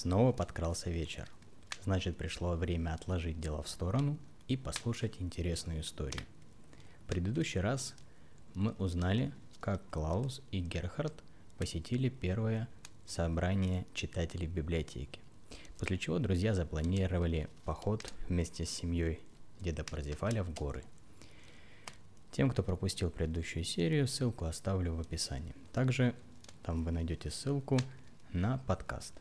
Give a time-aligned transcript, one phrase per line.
[0.00, 1.28] Снова подкрался вечер.
[1.84, 4.16] Значит, пришло время отложить дела в сторону
[4.48, 6.22] и послушать интересную историю.
[7.04, 7.94] В предыдущий раз
[8.54, 11.12] мы узнали, как Клаус и Герхард
[11.58, 12.66] посетили первое
[13.04, 15.20] собрание читателей в библиотеке.
[15.78, 19.20] После чего друзья запланировали поход вместе с семьей
[19.60, 20.82] деда Парзифаля в горы.
[22.32, 25.54] Тем, кто пропустил предыдущую серию, ссылку оставлю в описании.
[25.74, 26.14] Также
[26.62, 27.78] там вы найдете ссылку
[28.32, 29.12] на подкаст.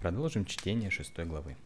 [0.00, 1.56] Продолжим чтение шестой главы.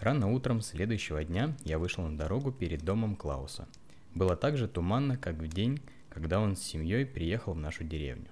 [0.00, 3.68] Рано утром следующего дня я вышел на дорогу перед домом Клауса.
[4.14, 8.26] Было так же туманно, как в день, когда он с семьей приехал в нашу деревню.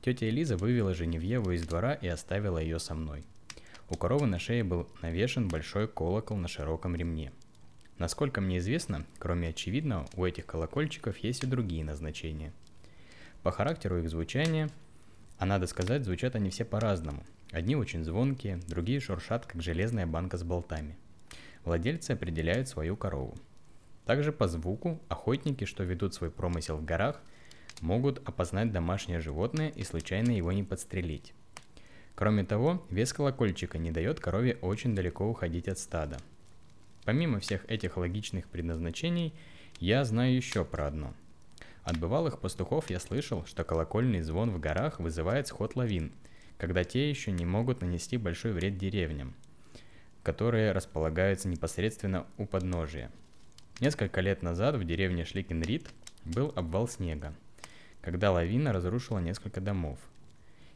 [0.00, 3.24] Тетя Элиза вывела Женевьеву из двора и оставила ее со мной.
[3.90, 7.30] У коровы на шее был навешен большой колокол на широком ремне.
[7.98, 12.52] Насколько мне известно, кроме очевидного, у этих колокольчиков есть и другие назначения.
[13.42, 14.70] По характеру их звучания,
[15.38, 20.36] а надо сказать, звучат они все по-разному– Одни очень звонкие, другие шуршат, как железная банка
[20.36, 20.96] с болтами.
[21.64, 23.36] Владельцы определяют свою корову.
[24.04, 27.20] Также по звуку охотники, что ведут свой промысел в горах,
[27.80, 31.34] могут опознать домашнее животное и случайно его не подстрелить.
[32.14, 36.18] Кроме того, вес колокольчика не дает корове очень далеко уходить от стада.
[37.04, 39.34] Помимо всех этих логичных предназначений,
[39.78, 41.14] я знаю еще про одно.
[41.84, 46.10] От бывалых пастухов я слышал, что колокольный звон в горах вызывает сход лавин–
[46.58, 49.34] когда те еще не могут нанести большой вред деревням,
[50.22, 53.10] которые располагаются непосредственно у подножия.
[53.80, 55.90] Несколько лет назад в деревне Шликенрид
[56.24, 57.34] был обвал снега,
[58.00, 59.98] когда лавина разрушила несколько домов.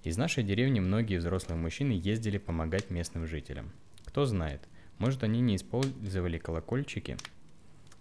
[0.04, 3.72] Из нашей деревни многие взрослые мужчины ездили помогать местным жителям.
[4.04, 4.62] Кто знает,
[4.98, 7.16] может они не использовали колокольчики?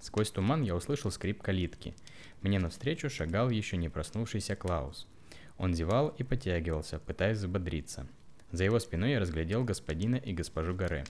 [0.01, 1.93] Сквозь туман я услышал скрип калитки.
[2.41, 5.07] Мне навстречу шагал еще не проснувшийся Клаус–
[5.59, 8.07] он зевал и потягивался, пытаясь взбодриться.
[8.51, 11.03] За его спиной я разглядел господина и госпожу Горе.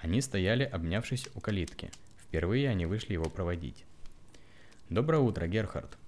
[0.00, 1.90] Они стояли, обнявшись у калитки.
[2.16, 3.84] Впервые они вышли его проводить.
[4.88, 5.98] «Доброе утро, Герхард!»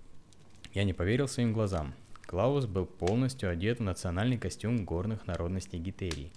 [0.72, 1.92] Я не поверил своим глазам.
[2.26, 6.32] Клаус был полностью одет в национальный костюм горных народностей Гитерии.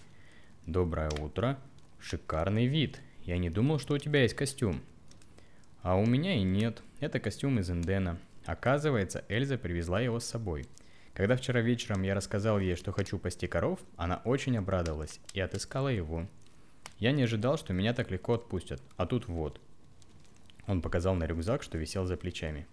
[0.65, 1.59] «Доброе утро!
[1.99, 2.99] Шикарный вид!
[3.23, 4.81] Я не думал, что у тебя есть костюм!»
[5.83, 6.81] «А у меня и нет.
[6.99, 8.17] Это костюм из Эндена.
[8.45, 10.65] Оказывается, Эльза привезла его с собой–
[11.15, 15.87] когда вчера вечером я рассказал ей, что хочу пасти коров, она очень обрадовалась и отыскала
[15.87, 16.27] его.
[16.99, 19.61] Я не ожидал, что меня так легко отпустят, а тут вот.
[20.67, 22.67] Он показал на рюкзак, что висел за плечами.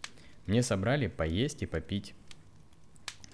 [0.46, 2.16] Мне собрали поесть и попить.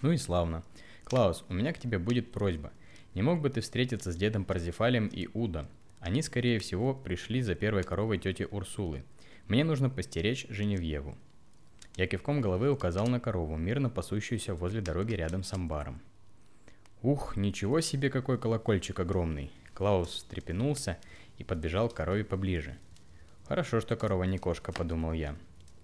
[0.02, 0.62] Ну и славно.
[1.04, 2.70] Клаус, у меня к тебе будет просьба.
[3.14, 5.70] Не мог бы ты встретиться с дедом Парзифалем и Уда?
[6.00, 9.04] Они, скорее всего, пришли за первой коровой тети Урсулы.
[9.46, 11.16] Мне нужно постеречь Женевьеву.
[11.98, 16.00] Я кивком головы указал на корову, мирно пасущуюся возле дороги рядом с амбаром.
[17.03, 19.50] Ух, ничего себе какой колокольчик огромный!
[19.75, 20.97] Клаус встрепенулся
[21.38, 22.78] и подбежал к корове поближе.
[23.48, 25.34] Хорошо, что корова не кошка, подумал я.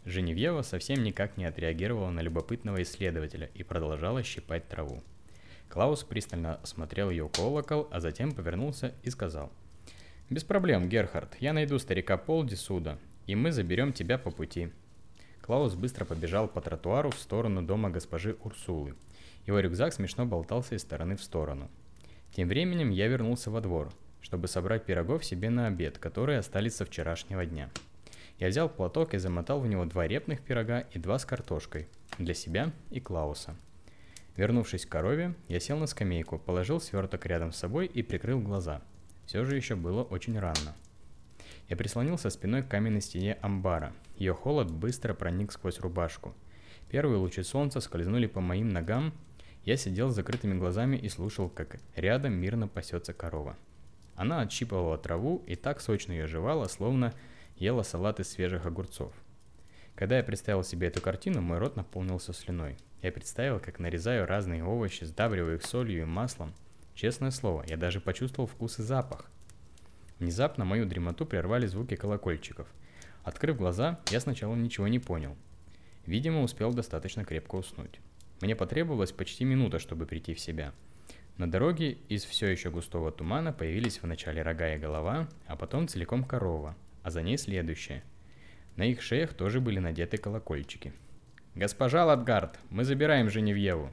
[0.05, 5.03] Женевьева совсем никак не отреагировала на любопытного исследователя и продолжала щипать траву.
[5.69, 9.51] Клаус пристально осмотрел ее колокол, а затем повернулся и сказал.
[10.31, 14.71] «Без проблем, Герхард, я найду старика Полди суда, и мы заберем тебя по пути.
[15.44, 18.94] Клаус быстро побежал по тротуару в сторону дома госпожи Урсулы.
[19.47, 21.71] Его рюкзак смешно болтался из стороны в сторону.
[22.34, 26.87] Тем временем я вернулся во двор, чтобы собрать пирогов себе на обед, которые остались со
[26.87, 27.69] вчерашнего дня.
[28.38, 32.32] Я взял платок и замотал в него два репных пирога и два с картошкой, для
[32.32, 33.55] себя и Клауса.
[34.37, 38.81] Вернувшись к корове, я сел на скамейку, положил сверток рядом с собой и прикрыл глаза.
[39.26, 40.75] Все же еще было очень рано.
[41.69, 43.93] Я прислонился спиной к каменной стене амбара.
[44.17, 46.35] Ее холод быстро проник сквозь рубашку.
[46.89, 49.13] Первые лучи солнца скользнули по моим ногам.
[49.65, 53.57] Я сидел с закрытыми глазами и слушал, как рядом мирно пасется корова.
[54.15, 57.13] Она отщипывала траву и так сочно ее жевала, словно
[57.57, 59.13] ела салат из свежих огурцов.
[59.95, 62.77] Когда я представил себе эту картину, мой рот наполнился слюной.
[63.03, 66.53] Я представил, как нарезаю разные овощи, сдавливаю их солью и маслом.
[66.95, 69.31] Честное слово, я даже почувствовал вкус и запах.
[70.19, 72.69] Внезапно мою дремоту прервали звуки колокольчиков.
[73.25, 75.37] Открыв глаза, я сначала ничего не понял.
[76.06, 77.99] Видимо, успел достаточно крепко уснуть.
[78.43, 80.73] Мне потребовалось почти минута, чтобы прийти в себя.
[81.38, 86.23] На дороге из все еще густого тумана появились вначале рога и голова, а потом целиком
[86.23, 88.05] корова, а за ней следующая.
[88.76, 90.93] На их шеях тоже были надеты колокольчики.
[91.55, 93.91] «Госпожа Ладгард, мы забираем Женевьеву!»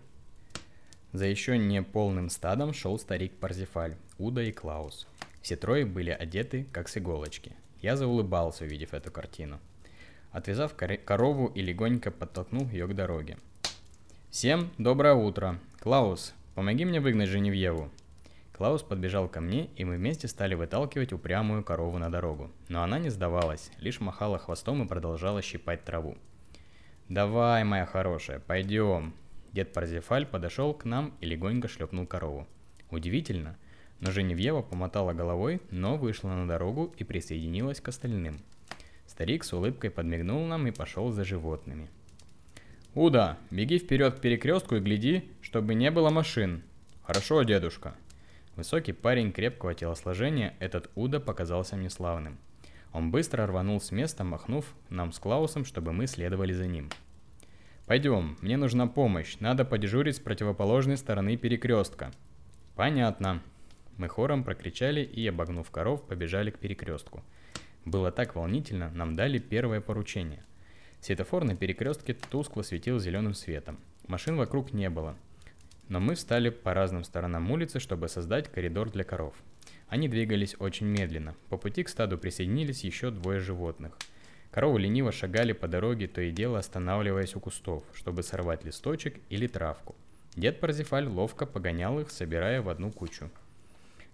[1.13, 5.07] За еще не полным стадом шел старик Парзифаль, Уда и Клаус.
[5.41, 7.53] Все трое были одеты, как с иголочки.
[7.81, 9.59] Я заулыбался, увидев эту картину.
[10.31, 13.37] Отвязав корову и легонько подтолкнул ее к дороге.
[14.29, 15.59] «Всем доброе утро!
[15.79, 17.89] Клаус, помоги мне выгнать Женевьеву!»
[18.53, 22.51] Клаус подбежал ко мне, и мы вместе стали выталкивать упрямую корову на дорогу.
[22.69, 26.15] Но она не сдавалась, лишь махала хвостом и продолжала щипать траву.
[27.09, 29.15] «Давай, моя хорошая, пойдем!»
[29.51, 32.47] Дед Парзефаль подошел к нам и легонько шлепнул корову.
[32.91, 33.57] Удивительно,
[34.01, 38.41] но Женевьева помотала головой, но вышла на дорогу и присоединилась к остальным.
[39.07, 41.89] Старик с улыбкой подмигнул нам и пошел за животными.
[42.93, 46.63] «Уда, беги вперед к перекрестку и гляди, чтобы не было машин!»
[47.03, 47.95] «Хорошо, дедушка!»
[48.57, 52.37] Высокий парень крепкого телосложения, этот Уда показался мне славным.
[52.91, 56.89] Он быстро рванул с места, махнув нам с Клаусом, чтобы мы следовали за ним.
[57.85, 62.11] «Пойдем, мне нужна помощь, надо подежурить с противоположной стороны перекрестка».
[62.75, 63.41] «Понятно».
[64.01, 67.21] Мы хором прокричали и, обогнув коров, побежали к перекрестку.
[67.85, 70.43] Было так волнительно, нам дали первое поручение.
[71.01, 73.77] Светофор на перекрестке тускло светил зеленым светом.
[74.07, 75.15] Машин вокруг не было,
[75.87, 79.35] но мы встали по разным сторонам улицы, чтобы создать коридор для коров.
[79.87, 81.35] Они двигались очень медленно.
[81.49, 83.95] По пути к стаду присоединились еще двое животных.
[84.49, 89.45] Коровы лениво шагали по дороге, то и дело останавливаясь у кустов, чтобы сорвать листочек или
[89.45, 89.93] травку.
[90.35, 93.29] Дед Парзифаль ловко погонял их, собирая в одну кучу.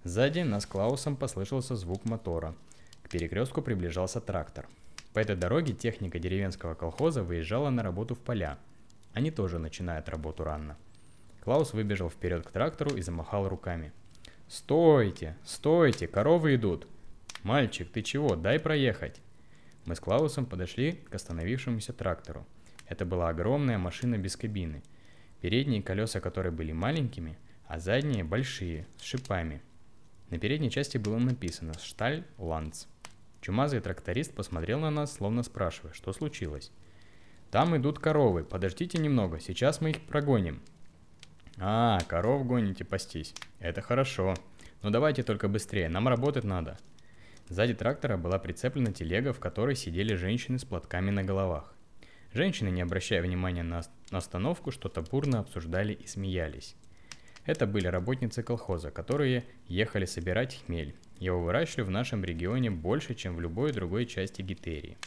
[0.08, 2.56] Сзади нас Клаусом послышался звук мотора.
[3.04, 4.70] К перекрестку приближался трактор.
[5.12, 8.58] По этой дороге техника деревенского колхоза выезжала на работу в поля.
[9.12, 10.78] Они тоже начинают работу рано.
[11.44, 13.92] Клаус выбежал вперед к трактору и замахал руками.
[14.48, 15.36] «Стойте!
[15.44, 16.08] Стойте!
[16.08, 16.88] Коровы идут!»
[17.44, 18.38] «Мальчик, ты чего?
[18.38, 19.20] Дай проехать!»
[19.84, 22.48] Мы с Клаусом подошли к остановившемуся трактору.
[22.88, 24.84] Это была огромная машина без кабины.
[25.42, 27.38] Передние колеса которой были маленькими,
[27.68, 29.62] а задние большие, с шипами.
[30.30, 32.86] На передней части было написано «Шталь Ланц».
[33.42, 36.72] Чумазый тракторист посмотрел на нас, словно спрашивая, что случилось.
[37.52, 40.62] «Там идут коровы, подождите немного, сейчас мы их прогоним»,
[41.60, 43.34] а, коров гоните пастись.
[43.60, 44.36] Это хорошо.
[44.84, 46.78] Но давайте только быстрее, нам работать надо.
[47.50, 51.74] Сзади трактора была прицеплена телега, в которой сидели женщины с платками на головах.
[52.32, 53.82] Женщины, не обращая внимания на
[54.12, 56.76] остановку, что-то бурно обсуждали и смеялись.
[57.48, 60.96] Это были работницы колхоза, которые ехали собирать хмель.
[61.18, 65.00] Его выращивали в нашем регионе больше, чем в любой другой части Гитерии.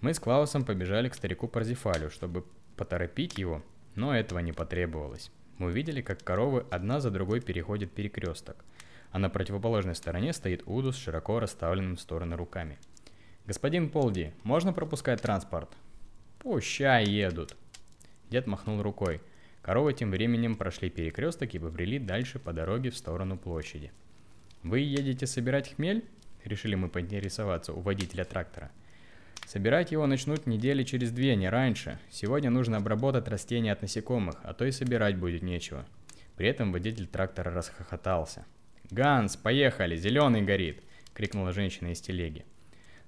[0.00, 2.46] Мы с Клаусом побежали к старику Парзифалю, чтобы
[2.76, 3.62] поторопить его
[3.94, 5.30] но этого не потребовалось.
[5.58, 8.64] Мы увидели, как коровы одна за другой переходят перекресток,
[9.10, 12.78] а на противоположной стороне стоит Уду с широко расставленным в стороны руками.
[13.46, 15.70] «Господин Полди, можно пропускать транспорт?»
[16.40, 17.56] «Пущай едут!»
[18.30, 19.20] Дед махнул рукой.
[19.64, 23.90] Коровы тем временем прошли перекресток и побрели дальше по дороге в сторону площади.
[24.62, 26.04] «Вы едете собирать хмель?»
[26.44, 28.70] Решили мы поинтересоваться у водителя трактора–
[29.46, 31.98] Собирать его начнут недели через две, не раньше.
[32.10, 35.84] Сегодня нужно обработать растения от насекомых, а то и собирать будет нечего.
[36.36, 38.46] При этом водитель трактора расхохотался.
[38.90, 40.82] «Ганс, поехали, зеленый горит!»—
[41.14, 42.44] крикнула женщина из телеги.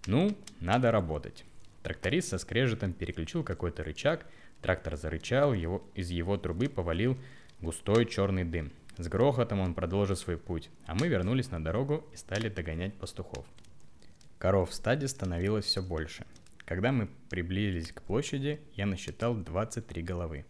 [0.06, 1.44] «Ну, надо работать».
[1.82, 4.26] Тракторист со скрежетом переключил какой-то рычаг,
[4.62, 7.16] трактор зарычал, его, из его трубы повалил
[7.60, 8.72] густой черный дым.
[8.98, 13.44] С грохотом он продолжил свой путь, а мы вернулись на дорогу и стали догонять пастухов.
[14.38, 16.24] Коров в стаде становилось все больше.
[16.64, 20.44] Когда мы приблизились к площади, я насчитал 23 головы.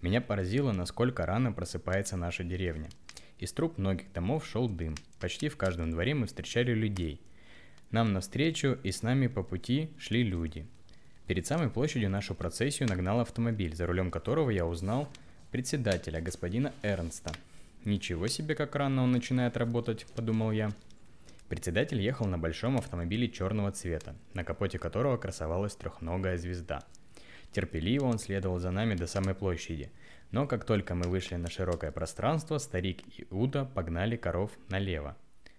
[0.00, 2.88] Меня поразило, насколько рано просыпается наша деревня.
[3.38, 4.94] Из труб многих домов шел дым.
[5.20, 7.20] Почти в каждом дворе мы встречали людей.
[7.90, 10.66] Нам навстречу и с нами по пути шли люди.
[11.26, 15.08] Перед самой площадью нашу процессию нагнал автомобиль, за рулем которого я узнал
[15.50, 17.32] председателя, господина Эрнста.
[17.84, 20.70] «Ничего себе, как рано он начинает работать»,— подумал я.
[21.48, 26.82] Председатель ехал на большом автомобиле черного цвета, на капоте которого красовалась трехногая звезда.
[27.52, 29.90] Терпеливо он следовал за нами до самой площади,
[30.30, 35.16] но как только мы вышли на широкое пространство, старик и Уда погнали коров налево,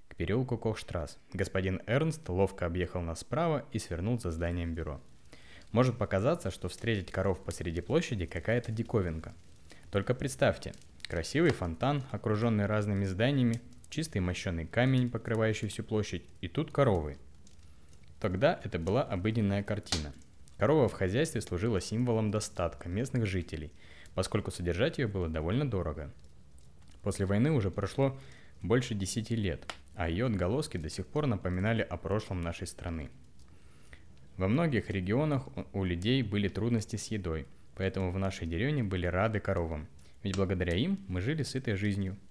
[0.08, 1.20] к переулку Кохштрасс.
[1.32, 5.00] Господин Эрнст ловко объехал нас справа и свернул за зданием бюро.
[5.74, 9.34] Может показаться, что встретить коров посреди площади какая-то диковинка.
[9.92, 10.72] Только представьте,
[11.08, 17.18] красивый фонтан, окруженный разными зданиями, чистый мощеный камень, покрывающий всю площадь, и тут коровы.
[18.22, 20.14] Тогда это была обыденная картина.
[20.60, 23.74] Корова в хозяйстве служила символом достатка местных жителей,
[24.14, 26.14] поскольку содержать ее было довольно дорого.
[27.02, 28.16] После войны уже прошло
[28.62, 33.10] больше десяти лет, а ее отголоски до сих пор напоминали о прошлом нашей страны.
[34.38, 39.40] Во многих регионах у людей были трудности с едой, поэтому в нашей деревне были рады
[39.40, 39.88] коровам,
[40.24, 42.18] ведь благодаря им мы жили сытой жизнью–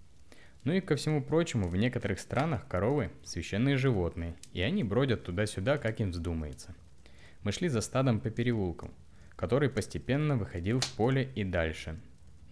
[0.65, 5.77] ну и ко всему прочему, в некоторых странах коровы– священные животные, и они бродят туда-сюда,
[5.77, 6.73] как им вздумается.
[7.43, 8.93] Мы шли за стадом по переулку,
[9.35, 11.99] который постепенно выходил в поле и дальше,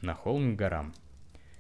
[0.01, 0.93] на холм к горам.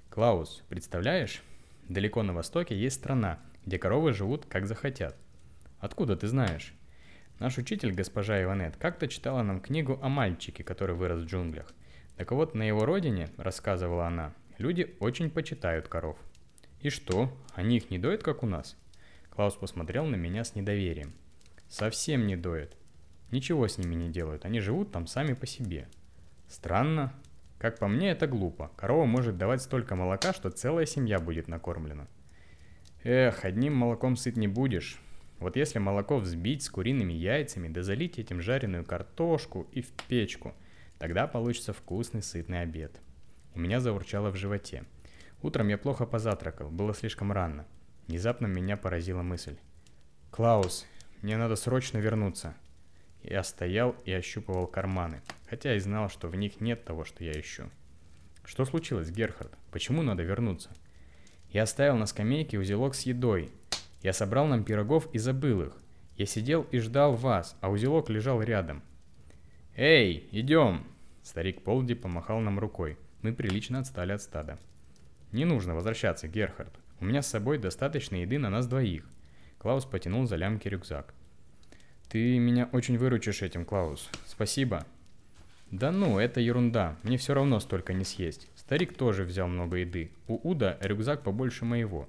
[0.08, 1.40] «Клаус, представляешь?»
[1.88, 5.16] Далеко на востоке есть страна, где коровы живут как захотят.
[5.78, 6.74] Откуда ты знаешь?
[7.40, 11.72] Наш учитель, госпожа Иванет, как-то читала нам книгу о мальчике, который вырос в джунглях.
[12.18, 16.18] Так вот, на его родине, рассказывала она, люди очень почитают коров.
[16.82, 18.76] И что, они их не доят, как у нас?
[19.30, 21.14] Клаус посмотрел на меня с недоверием.
[21.70, 22.76] Совсем не доят.
[23.30, 25.88] Ничего с ними не делают, они живут там сами по себе.
[26.46, 27.14] Странно.
[27.58, 28.70] Как по мне, это глупо.
[28.76, 32.06] Корова может давать столько молока, что целая семья будет накормлена.
[33.02, 35.00] Эх, одним молоком сыт не будешь.
[35.40, 40.54] Вот если молоко взбить с куриными яйцами, да залить этим жареную картошку и в печку,
[40.98, 43.00] тогда получится вкусный сытный обед.
[43.54, 44.84] У меня заурчало в животе.
[45.42, 47.66] Утром я плохо позавтракал, было слишком рано.
[48.06, 49.56] Внезапно меня поразила мысль.
[50.30, 50.86] «Клаус,
[51.22, 52.54] мне надо срочно вернуться».
[53.22, 57.32] Я стоял и ощупывал карманы, хотя и знал, что в них нет того, что я
[57.32, 57.70] ищу.
[58.44, 59.52] «Что случилось, Герхард?
[59.70, 60.70] Почему надо вернуться?»
[61.50, 63.50] Я оставил на скамейке узелок с едой,
[64.02, 65.76] я собрал нам пирогов и забыл их.
[66.16, 68.82] Я сидел и ждал вас, а узелок лежал рядом.
[69.76, 70.86] «Эй, идем!»
[71.22, 72.98] Старик Полди помахал нам рукой.
[73.22, 74.58] Мы прилично отстали от стада.
[75.32, 76.72] «Не нужно возвращаться, Герхард.
[77.00, 79.08] У меня с собой достаточно еды на нас двоих».
[79.58, 81.14] Клаус потянул за лямки рюкзак.
[82.08, 84.10] «Ты меня очень выручишь этим, Клаус.
[84.26, 84.86] Спасибо».
[85.70, 86.96] «Да ну, это ерунда.
[87.04, 88.48] Мне все равно столько не съесть.
[88.56, 90.10] Старик тоже взял много еды.
[90.26, 92.08] У Уда рюкзак побольше моего.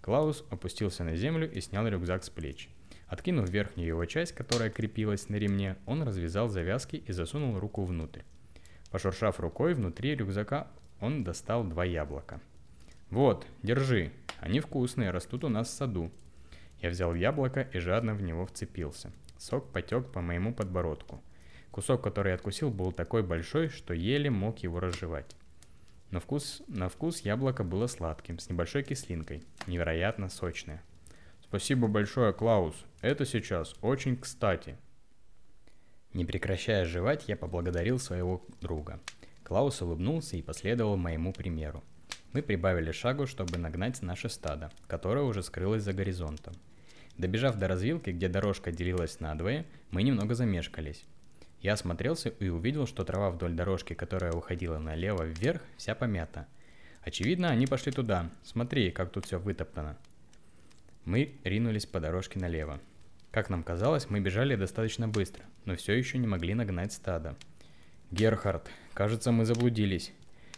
[0.00, 2.68] Клаус опустился на землю и снял рюкзак с плеч.
[3.06, 8.22] Откинув верхнюю его часть, которая крепилась на ремне, он развязал завязки и засунул руку внутрь.
[8.90, 10.68] Пошуршав рукой внутри рюкзака,
[11.00, 12.40] он достал два яблока.
[13.10, 14.12] «Вот, держи.
[14.38, 16.10] Они вкусные, растут у нас в саду».
[16.80, 19.12] Я взял яблоко и жадно в него вцепился.
[19.38, 21.20] Сок потек по моему подбородку.
[21.70, 25.36] Кусок, который я откусил, был такой большой, что еле мог его разжевать.
[26.10, 30.82] На вкус, на вкус яблоко было сладким, с небольшой кислинкой, невероятно сочное.
[31.40, 32.74] Спасибо большое, Клаус.
[33.00, 34.76] Это сейчас очень кстати.
[36.12, 38.98] Не прекращая жевать, я поблагодарил своего друга.
[39.44, 41.84] Клаус улыбнулся и последовал моему примеру.
[42.32, 46.54] Мы прибавили шагу, чтобы нагнать наше стадо, которое уже скрылось за горизонтом.
[47.18, 51.04] Добежав до развилки, где дорожка делилась надвое, мы немного замешкались.
[51.60, 56.46] Я осмотрелся и увидел, что трава вдоль дорожки, которая уходила налево вверх, вся помята.
[57.02, 58.30] Очевидно, они пошли туда.
[58.42, 59.98] Смотри, как тут все вытоптано.
[61.04, 62.80] Мы ринулись по дорожке налево.
[63.30, 67.36] Как нам казалось, мы бежали достаточно быстро, но все еще не могли нагнать стадо.
[68.10, 70.12] Герхард, кажется, мы заблудились.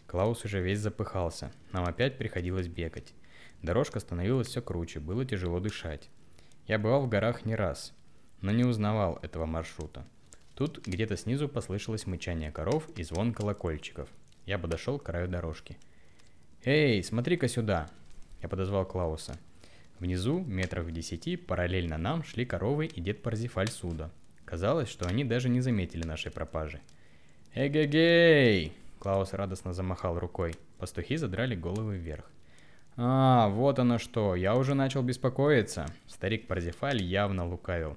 [0.06, 1.52] Клаус уже весь запыхался.
[1.72, 3.12] Нам опять приходилось бегать.
[3.60, 6.08] Дорожка становилась все круче, было тяжело дышать.
[6.66, 7.92] Я бывал в горах не раз,
[8.40, 10.04] но не узнавал этого маршрута.
[10.62, 14.08] Тут где-то снизу послышалось мычание коров и звон колокольчиков.
[14.46, 15.76] Я подошел к краю дорожки.
[16.64, 17.90] «Эй, смотри-ка сюда!»
[18.40, 19.36] Я подозвал Клауса.
[19.98, 24.12] Внизу, метров в десяти, параллельно нам шли коровы и дед Парзифаль Суда.
[24.44, 26.80] Казалось, что они даже не заметили нашей пропажи.
[27.56, 30.54] «Эгегей!» Клаус радостно замахал рукой.
[30.78, 32.30] Пастухи задрали головы вверх.
[32.96, 37.96] «А, вот оно что, я уже начал беспокоиться!» Старик Парзифаль явно лукавил.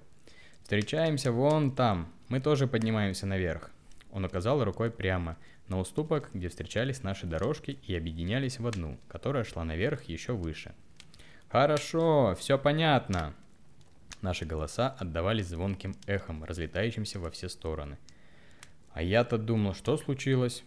[0.63, 3.70] «Встречаемся вон там, мы тоже поднимаемся наверх.
[4.12, 9.44] Он указал рукой прямо, на уступок, где встречались наши дорожки и объединялись в одну, которая
[9.44, 10.74] шла наверх еще выше.
[11.50, 13.34] «Хорошо, все понятно!»
[14.22, 17.98] Наши голоса отдавались звонким эхом, разлетающимся во все стороны.
[18.91, 20.63] А я-то думал, что случилось?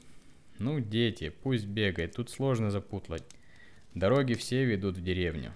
[0.58, 3.24] Ну, дети, пусть бегает, тут сложно запутлать.
[3.94, 5.54] Дороги все ведут в деревню.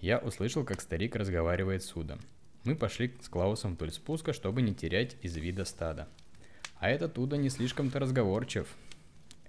[0.00, 2.20] Я услышал, как старик разговаривает с Удом.
[2.64, 6.08] Мы пошли с Клаусом вдоль спуска, чтобы не терять из вида стада.
[6.78, 8.68] А этот Уда не слишком-то разговорчив.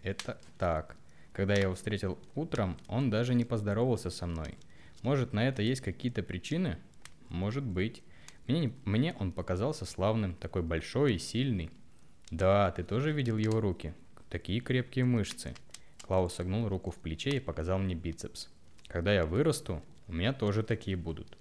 [0.02, 0.96] Это так.
[1.34, 4.56] Когда я его встретил утром, он даже не поздоровался со мной.
[5.02, 6.78] Может, на это есть какие-то причины?
[7.28, 8.02] Может быть.
[8.48, 11.70] Мне, мне он показался славным, такой большой и сильный.
[12.30, 13.94] Да, ты тоже видел его руки?
[14.30, 15.54] Такие крепкие мышцы.
[16.02, 18.50] Клаус согнул руку в плече и показал мне бицепс.
[18.88, 21.38] Когда я вырасту, у меня тоже такие будут.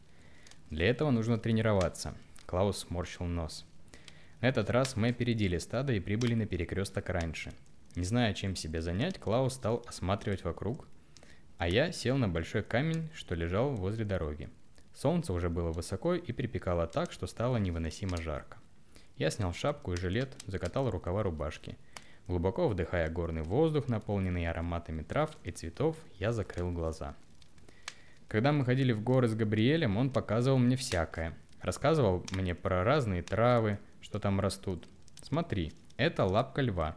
[0.71, 2.15] Для этого нужно тренироваться.
[2.47, 3.67] Клаус сморщил нос.
[4.41, 7.53] На этот раз мы опередили стадо и прибыли на перекресток раньше.
[7.97, 10.87] Не зная, чем себя занять, Клаус стал осматривать вокруг,
[11.59, 14.49] а я сел на большой камень, что лежал возле дороги.
[14.95, 18.59] Солнце уже было высоко и припекало так, что стало невыносимо жарко.
[19.17, 21.77] Я снял шапку и жилет, закатал рукава рубашки.
[22.29, 27.17] Глубоко вдыхая горный воздух, наполненный ароматами трав и цветов, я закрыл глаза–
[28.31, 31.37] когда мы ходили в горы с Габриэлем, он показывал мне всякое.
[31.61, 34.87] Рассказывал мне про разные травы, что там растут.
[35.21, 36.97] Смотри, это лапка льва.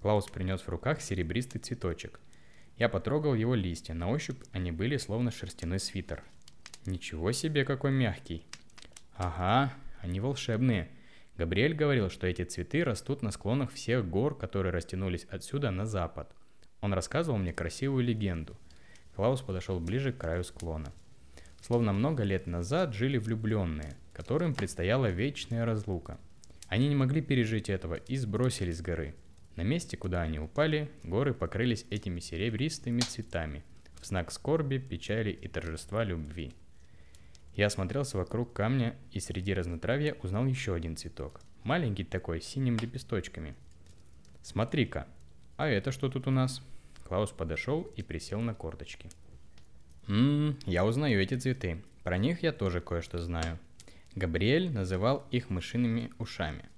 [0.00, 2.18] Клаус принес в руках серебристый цветочек.
[2.78, 6.24] Я потрогал его листья, на ощупь они были словно шерстяной свитер.
[6.86, 8.46] Ничего себе, какой мягкий.
[9.16, 10.88] Ага, они волшебные.
[11.36, 16.34] Габриэль говорил, что эти цветы растут на склонах всех гор, которые растянулись отсюда на запад.
[16.80, 18.56] Он рассказывал мне красивую легенду.
[19.20, 20.92] Клаус подошел ближе к краю склона.
[21.60, 26.18] Словно много лет назад жили влюбленные, которым предстояла вечная разлука.
[26.68, 29.14] Они не могли пережить этого и сбросились с горы–
[29.56, 33.62] на месте, куда они упали, горы покрылись этими серебристыми цветами,
[34.00, 36.54] в знак скорби, печали и торжества любви.
[37.54, 41.42] Я осмотрелся вокруг камня и среди разнотравья узнал еще один цветок.
[41.62, 43.54] Маленький такой, с синими лепесточками.
[44.40, 45.06] Смотри-ка,
[45.58, 46.62] а это что тут у нас?
[47.10, 49.10] Клаус подошел и присел на корточки.
[50.06, 51.82] Ммм, я узнаю эти цветы.
[52.04, 53.58] Про них я тоже кое-что знаю.
[54.14, 56.64] Габриэль называл их мышиными ушами–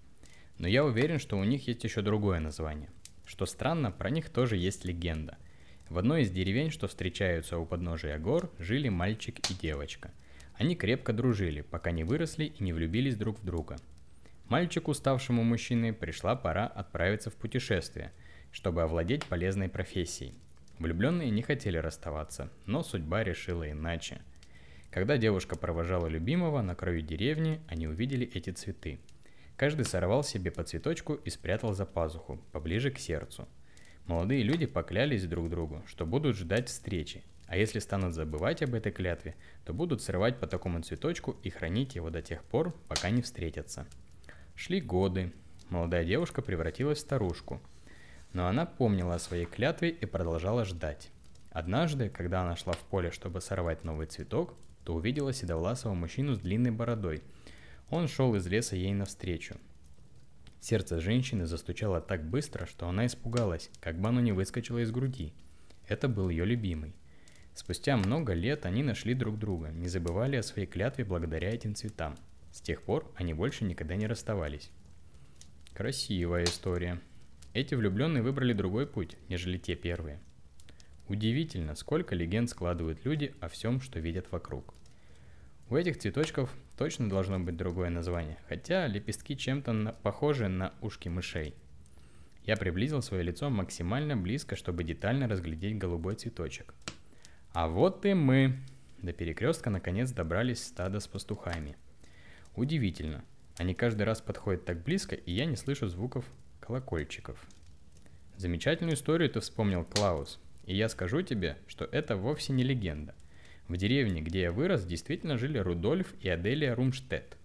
[0.62, 2.88] но я уверен, что у них есть еще другое название.
[3.24, 5.36] Что странно, про них тоже есть легенда.
[5.88, 10.12] В одной из деревень, что встречаются у подножия гор, жили мальчик и девочка.
[10.54, 13.76] Они крепко дружили, пока не выросли и не влюбились друг в друга.
[14.48, 18.12] Мальчику, ставшему мужчиной, пришла пора отправиться в путешествие,
[18.52, 20.34] чтобы овладеть полезной профессией.
[20.78, 24.20] Влюбленные не хотели расставаться, но судьба решила иначе.
[24.90, 29.00] Когда девушка провожала любимого на краю деревни, они увидели эти цветы–
[29.62, 33.46] Каждый сорвал себе по цветочку и спрятал за пазуху, поближе к сердцу.
[34.06, 38.90] Молодые люди поклялись друг другу, что будут ждать встречи, а если станут забывать об этой
[38.90, 43.22] клятве, то будут срывать по такому цветочку и хранить его до тех пор, пока не
[43.22, 43.86] встретятся.
[44.56, 45.32] Шли годы.
[45.68, 47.62] Молодая девушка превратилась в старушку.
[48.32, 51.10] Но она помнила о своей клятве и продолжала ждать.
[51.50, 56.38] Однажды, когда она шла в поле, чтобы сорвать новый цветок, то увидела седовласого мужчину с
[56.38, 57.22] длинной бородой–
[57.92, 59.56] он шел из леса ей навстречу.
[60.60, 65.34] Сердце женщины застучало так быстро, что она испугалась, как бы оно не выскочило из груди.
[65.86, 66.94] Это был ее любимый.
[67.54, 72.16] Спустя много лет они нашли друг друга, не забывали о своей клятве благодаря этим цветам.
[72.50, 74.70] С тех пор они больше никогда не расставались.
[75.74, 76.98] Красивая история.
[77.54, 80.20] Эти влюбленные выбрали другой путь, нежели те первые.
[81.08, 84.74] Удивительно, сколько легенд складывают люди о всем, что видят вокруг.
[85.68, 91.08] У этих цветочков точно должно быть другое название, хотя лепестки чем-то на, похожи на ушки
[91.08, 91.54] мышей.
[92.44, 96.74] Я приблизил свое лицо максимально близко, чтобы детально разглядеть голубой цветочек.
[97.52, 98.58] А вот и мы.
[99.02, 101.76] До перекрестка наконец добрались стадо с пастухами.
[102.56, 103.24] Удивительно.
[103.58, 106.24] Они каждый раз подходят так близко, и я не слышу звуков
[106.72, 107.38] колокольчиков.
[108.38, 110.40] Замечательную историю ты вспомнил, Клаус.
[110.64, 113.14] И я скажу тебе, что это вовсе не легенда.
[113.68, 117.36] В деревне, где я вырос, действительно жили Рудольф и Аделия Румштедт.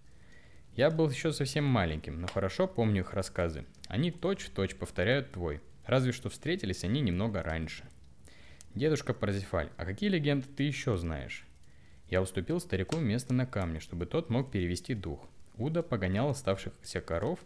[0.75, 3.65] Я был еще совсем маленьким, но хорошо помню их рассказы.
[3.87, 7.83] Они точь-в-точь повторяют твой, разве что встретились они немного раньше.
[8.75, 11.45] Дедушка Парзифаль, а какие легенды ты еще знаешь?
[12.09, 15.27] Я уступил старику место на камне, чтобы тот мог перевести дух.
[15.57, 17.39] Уда погонял оставшихся коров,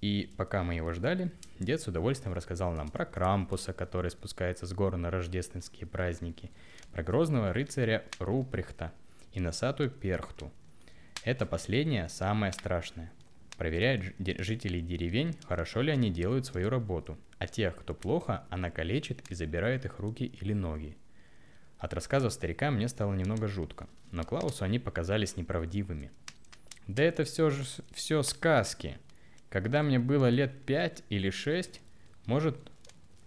[0.00, 4.72] и пока мы его ждали, дед с удовольствием рассказал нам про Крампуса, который спускается с
[4.72, 6.50] гор на рождественские праздники–
[6.96, 8.90] про грозного рыцаря Руприхта
[9.34, 10.50] и носатую Перхту.
[11.24, 13.12] Это последнее самое страшное.
[13.58, 19.30] Проверяет жителей деревень, хорошо ли они делают свою работу, а тех, кто плохо, она калечит
[19.30, 20.96] и забирает их руки или ноги.
[21.78, 26.10] От рассказов старика мне стало немного жутко, но Клаусу они показались неправдивыми.
[26.86, 28.96] Да это все же все сказки.
[29.48, 31.80] Когда мне было лет пять или шесть,
[32.26, 32.56] может,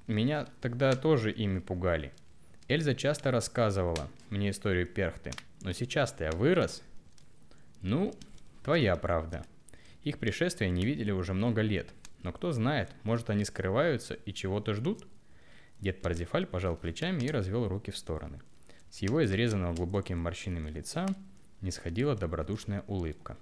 [0.08, 2.12] меня тогда тоже ими пугали–
[2.70, 6.84] Эльза часто рассказывала мне историю Перхты, но сейчас-то я вырос.
[7.82, 8.14] Ну,
[8.64, 9.44] твоя правда.
[10.04, 11.90] Их пришествия не видели уже много лет,
[12.22, 15.08] но кто знает, может они скрываются и чего-то ждут?
[15.80, 18.40] Дед Парзифаль пожал плечами и развел руки в стороны.
[18.92, 21.08] С его изрезанного глубокими морщинами лица
[21.62, 23.36] не сходила добродушная улыбка.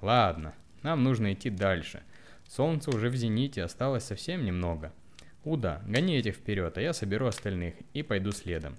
[0.00, 2.02] Ладно, нам нужно идти дальше.
[2.48, 4.92] Солнце уже в зените, осталось совсем немного–
[5.44, 8.78] «Уда, гони этих вперед, а я соберу остальных и пойду следом».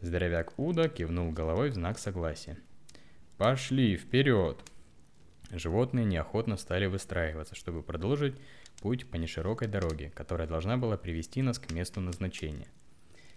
[0.00, 2.58] Здоровяк Уда кивнул головой в знак согласия.
[3.38, 4.58] «Пошли, вперед!»
[5.50, 8.34] Животные неохотно стали выстраиваться, чтобы продолжить
[8.82, 12.68] путь по неширокой дороге, которая должна была привести нас к месту назначения.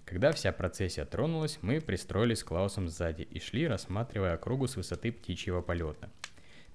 [0.03, 5.13] Когда вся процессия тронулась, мы пристроились с Клаусом сзади и шли, рассматривая округу с высоты
[5.13, 6.09] птичьего полета.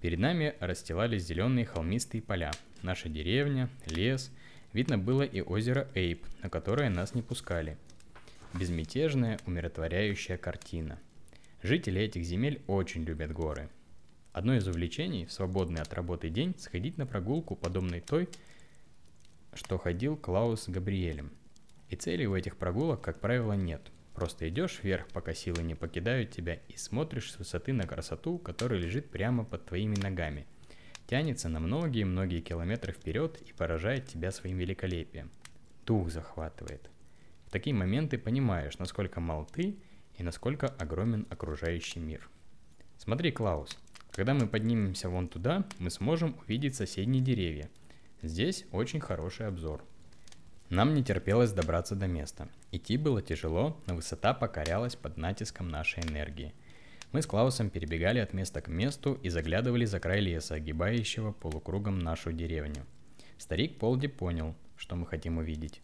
[0.03, 2.51] Перед нами расстилались зеленые холмистые поля,
[2.83, 4.31] наша деревня, лес–
[4.73, 7.77] Видно было и озеро Эйп, на которое нас не пускали.
[8.55, 10.99] Безмятежная, умиротворяющая картина.
[11.63, 13.69] Жители этих земель очень любят горы.
[14.33, 18.31] Одно из увлечений в свободный от работы день сходить на прогулку, подобной той,
[19.53, 21.31] что ходил Клаус с Габриэлем.
[21.91, 23.83] И цели у этих прогулок, как правило, нет.
[24.15, 28.79] Просто идешь вверх, пока силы не покидают тебя, и смотришь с высоты на красоту, которая
[28.79, 30.47] лежит прямо под твоими ногами.
[31.07, 35.31] Тянется на многие-многие километры вперед и поражает тебя своим великолепием.
[35.87, 36.91] Дух захватывает.
[37.47, 39.77] В такие моменты понимаешь, насколько мал ты
[40.17, 42.29] и насколько огромен окружающий мир.
[42.99, 43.79] Смотри, Клаус,
[44.11, 47.69] когда мы поднимемся вон туда, мы сможем увидеть соседние деревья.
[48.23, 49.83] Здесь очень хороший обзор.
[50.69, 52.49] Нам не терпелось добраться до места.
[52.73, 56.55] Идти было тяжело, но высота покорялась под натиском нашей энергии.
[57.13, 61.99] Мы с Клаусом перебегали от места к месту и заглядывали за край леса, огибающего полукругом
[61.99, 62.87] нашу деревню.
[63.37, 65.83] Старик Полди понял, что мы хотим увидеть.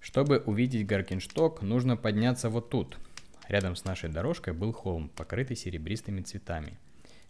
[0.00, 2.98] Чтобы увидеть Гаркиншток, нужно подняться вот тут.
[3.48, 6.78] Рядом с нашей дорожкой был холм, покрытый серебристыми цветами.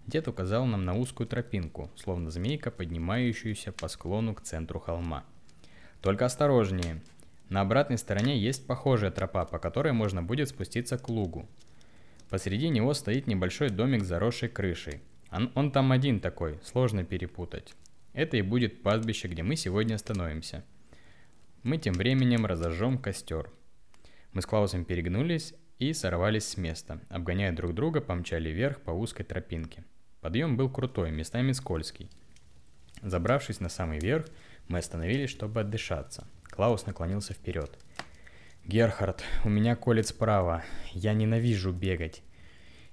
[0.08, 5.24] Дед указал нам на узкую тропинку, словно змейка, поднимающуюся по склону к центру холма.
[6.00, 7.00] Только осторожнее.
[7.52, 11.46] На обратной стороне есть похожая тропа, по которой можно будет спуститься к лугу.
[12.30, 15.02] Посреди него стоит небольшой домик с заросшей крышей.
[15.30, 17.74] Он, он там один такой, сложно перепутать.
[18.14, 20.64] Это и будет пастбище, где мы сегодня остановимся.
[21.62, 23.50] Мы тем временем разожжем костер.
[24.32, 27.02] Мы с Клаусом перегнулись и сорвались с места.
[27.10, 29.84] Обгоняя друг друга, помчали вверх по узкой тропинке.
[30.22, 32.08] Подъем был крутой, местами скользкий.
[33.02, 34.24] Забравшись на самый верх,
[34.68, 36.26] мы остановились, чтобы отдышаться.
[36.52, 37.78] Клаус наклонился вперед.
[38.66, 40.62] «Герхард, у меня колет справа.
[40.92, 42.22] Я ненавижу бегать.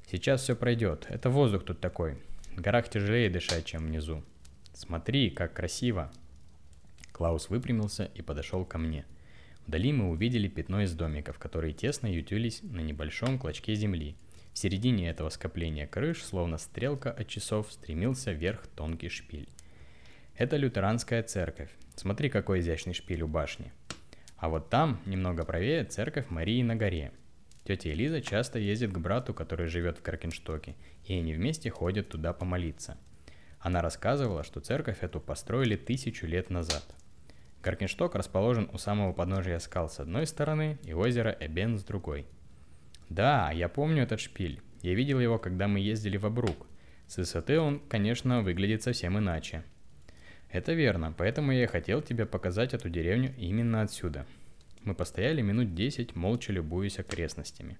[0.09, 1.05] Сейчас все пройдет.
[1.09, 2.17] Это воздух тут такой.
[2.55, 4.23] В горах тяжелее дышать, чем внизу.
[4.73, 6.09] Смотри, как красиво!»
[7.11, 9.05] Клаус выпрямился и подошел ко мне.
[9.67, 14.15] Вдали мы увидели пятно из домиков, которые тесно ютились на небольшом клочке земли.
[14.53, 19.49] В середине этого скопления крыш, словно стрелка от часов, стремился вверх тонкий шпиль.
[20.37, 21.69] Это лютеранская церковь.
[21.99, 23.73] Смотри, какой изящный шпиль у башни.
[24.37, 27.11] А вот там, немного правее, церковь Марии на горе.
[27.65, 32.31] Тетя Элиза часто ездит к брату, который живет в Каркенштоке, и они вместе ходят туда
[32.31, 32.97] помолиться.
[33.59, 36.85] Она рассказывала, что церковь эту построили тысячу лет назад.
[37.61, 42.27] Каркеншток расположен у самого подножия скал с одной стороны и озеро Эбен с другой.
[43.09, 44.61] Да, я помню этот шпиль.
[44.81, 46.65] Я видел его, когда мы ездили в Абрук.
[47.07, 49.65] С высоты он, конечно, выглядит совсем иначе.
[50.51, 54.25] Это верно, поэтому я и хотел тебе показать эту деревню именно отсюда.
[54.83, 57.77] Мы постояли минут десять, молча любуясь окрестностями.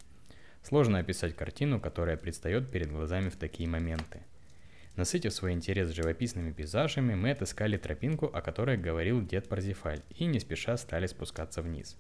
[0.62, 4.22] Сложно описать картину, которая предстает перед глазами в такие моменты.
[4.96, 10.40] Насытив свой интерес живописными пейзажами, мы отыскали тропинку, о которой говорил дед Парзифаль, и не
[10.40, 11.98] спеша стали спускаться вниз.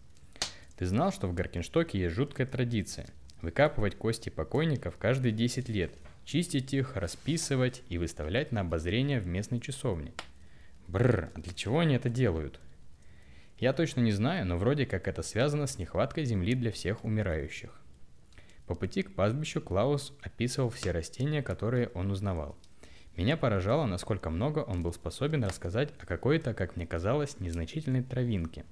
[0.77, 3.07] Ты знал, что в Гаркинштоке есть жуткая традиция–
[3.41, 5.93] выкапывать кости покойников каждые 10 лет,
[6.25, 10.11] чистить их, расписывать и выставлять на обозрение в местной часовне–
[10.89, 12.59] Бррр, а для чего они это делают?
[13.59, 17.79] Я точно не знаю, но вроде как это связано с нехваткой земли для всех умирающих.
[18.65, 22.57] По пути к пастбищу Клаус описывал все растения, которые он узнавал.
[23.15, 28.65] Меня поражало, насколько много он был способен рассказать о какой-то, как мне казалось, незначительной травинке.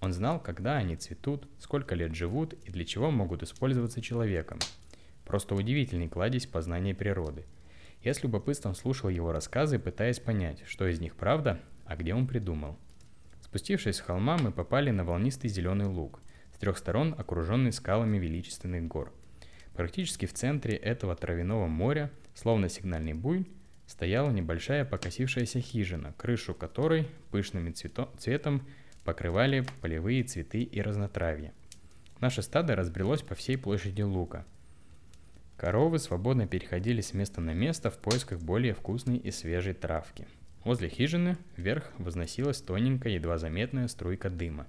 [0.00, 4.60] Он знал, когда они цветут, сколько лет живут и для чего могут использоваться человеком.
[5.24, 7.46] Просто удивительный кладезь познания природы–
[8.08, 12.26] я с любопытством слушал его рассказы, пытаясь понять, что из них правда, а где он
[12.26, 12.78] придумал.
[13.42, 16.22] Спустившись с холма, мы попали на волнистый зеленый луг,
[16.54, 19.12] с трех сторон окруженный скалами величественных гор.
[19.74, 23.46] Практически в центре этого травяного моря, словно сигнальный буй,
[23.86, 28.66] стояла небольшая покосившаяся хижина, крышу которой пышным цвето- цветом
[29.04, 31.52] покрывали полевые цветы и разнотравье.
[32.20, 34.46] Наше стадо разбрелось по всей площади луга–
[35.58, 40.24] Коровы свободно переходили с места на место в поисках более вкусной и свежей травки.
[40.62, 44.68] Возле хижины вверх возносилась тоненькая, едва заметная струйка дыма.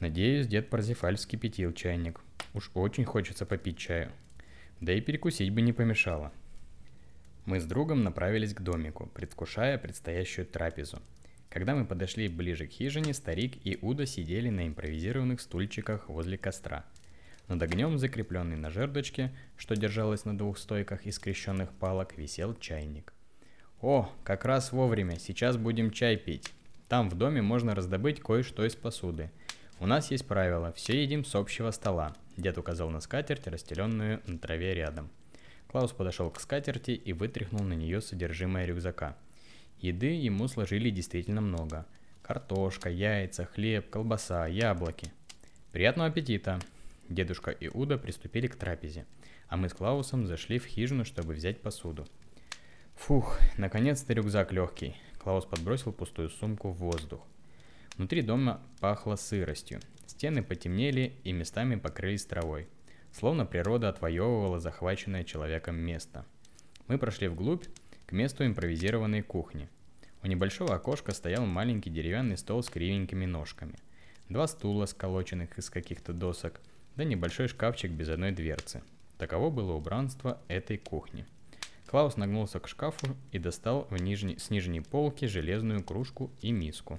[0.00, 2.20] Надеюсь, дед Парзифаль вскипятил чайник.
[2.54, 4.10] Уж очень хочется попить чаю.
[4.80, 6.32] Да и перекусить бы не помешало.
[7.44, 10.98] Мы с другом направились к домику, предвкушая предстоящую трапезу.
[11.50, 16.84] Когда мы подошли ближе к хижине, старик и Уда сидели на импровизированных стульчиках возле костра–
[17.50, 23.12] над огнем, закрепленный на жердочке, что держалось на двух стойках из скрещенных палок, висел чайник.
[23.82, 26.48] «О, как раз вовремя, сейчас будем чай пить.
[26.88, 29.30] Там в доме можно раздобыть кое-что из посуды.
[29.80, 34.38] У нас есть правило, все едим с общего стола»,– дед указал на скатерть, расстеленную на
[34.38, 35.10] траве рядом.
[35.66, 39.16] Клаус подошел к скатерти и вытряхнул на нее содержимое рюкзака.
[39.80, 41.86] Еды ему сложили действительно много.
[42.22, 45.12] Картошка, яйца, хлеб, колбаса, яблоки.
[45.72, 46.60] «Приятного аппетита!»
[47.10, 49.04] Дедушка и Уда приступили к трапезе,
[49.48, 52.06] а мы с Клаусом зашли в хижину, чтобы взять посуду.
[52.94, 54.94] Фух, наконец-то рюкзак легкий.
[55.18, 57.26] Клаус подбросил пустую сумку в воздух.
[57.96, 59.80] Внутри дома пахло сыростью.
[60.06, 62.68] Стены потемнели и местами покрылись травой.
[63.10, 66.24] Словно природа отвоевывала захваченное человеком место.
[66.86, 67.64] Мы прошли вглубь,
[68.06, 69.68] к месту импровизированной кухни.
[70.22, 73.78] У небольшого окошка стоял маленький деревянный стол с кривенькими ножками.
[74.28, 76.60] Два стула, сколоченных из каких-то досок,
[77.00, 78.82] да небольшой шкафчик без одной дверцы.
[79.16, 81.24] Таково было убранство этой кухни.
[81.86, 86.98] Клаус нагнулся к шкафу и достал в нижней, с нижней полки железную кружку и миску.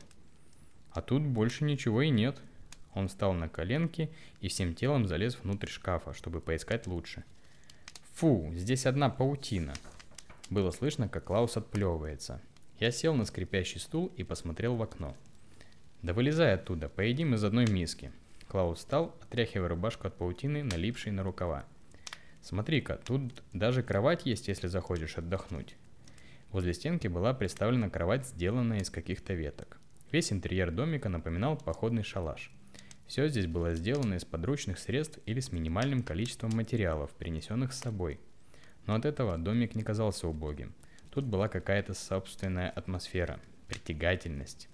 [0.89, 2.39] А тут больше ничего и нет.
[2.95, 4.09] Он встал на коленки
[4.39, 7.23] и всем телом залез внутрь шкафа, чтобы поискать лучше.
[8.13, 9.75] Фу, здесь одна паутина.
[10.49, 12.41] Было слышно, как Клаус отплевывается.
[12.79, 15.15] Я сел на скрипящий стул и посмотрел в окно.
[16.01, 18.11] Да вылезай оттуда, поедим из одной миски.
[18.51, 21.63] Клаус встал, отряхивая рубашку от паутины, налипшей на рукава.
[22.41, 25.77] Смотри-ка, тут даже кровать есть, если захочешь отдохнуть.
[26.49, 29.79] Возле стенки была представлена кровать, сделанная из каких-то веток.
[30.11, 32.51] Весь интерьер домика напоминал походный шалаш.
[33.07, 38.19] Все здесь было сделано из подручных средств или с минимальным количеством материалов, принесенных с собой.
[38.85, 40.75] Но от этого домик не казался убогим.
[41.09, 44.67] Тут была какая-то собственная атмосфера, притягательность.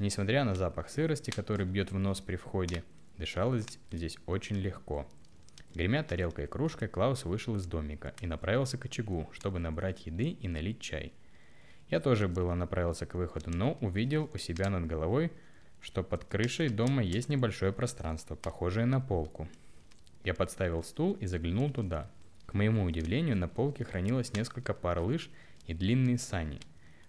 [0.00, 2.82] Несмотря на запах сырости, который бьет в нос при входе,
[3.18, 5.06] дышалось здесь очень легко–
[5.76, 10.30] Гремя тарелкой и кружкой, Клаус вышел из домика и направился к очагу, чтобы набрать еды
[10.30, 11.12] и налить чай.
[11.90, 15.30] Я тоже было направился к выходу, но увидел у себя над головой,
[15.82, 19.48] что под крышей дома есть небольшое пространство, похожее на полку.
[20.24, 22.10] Я подставил стул и заглянул туда.
[22.46, 25.28] К моему удивлению, на полке хранилось несколько пар лыж
[25.66, 26.58] и длинные сани.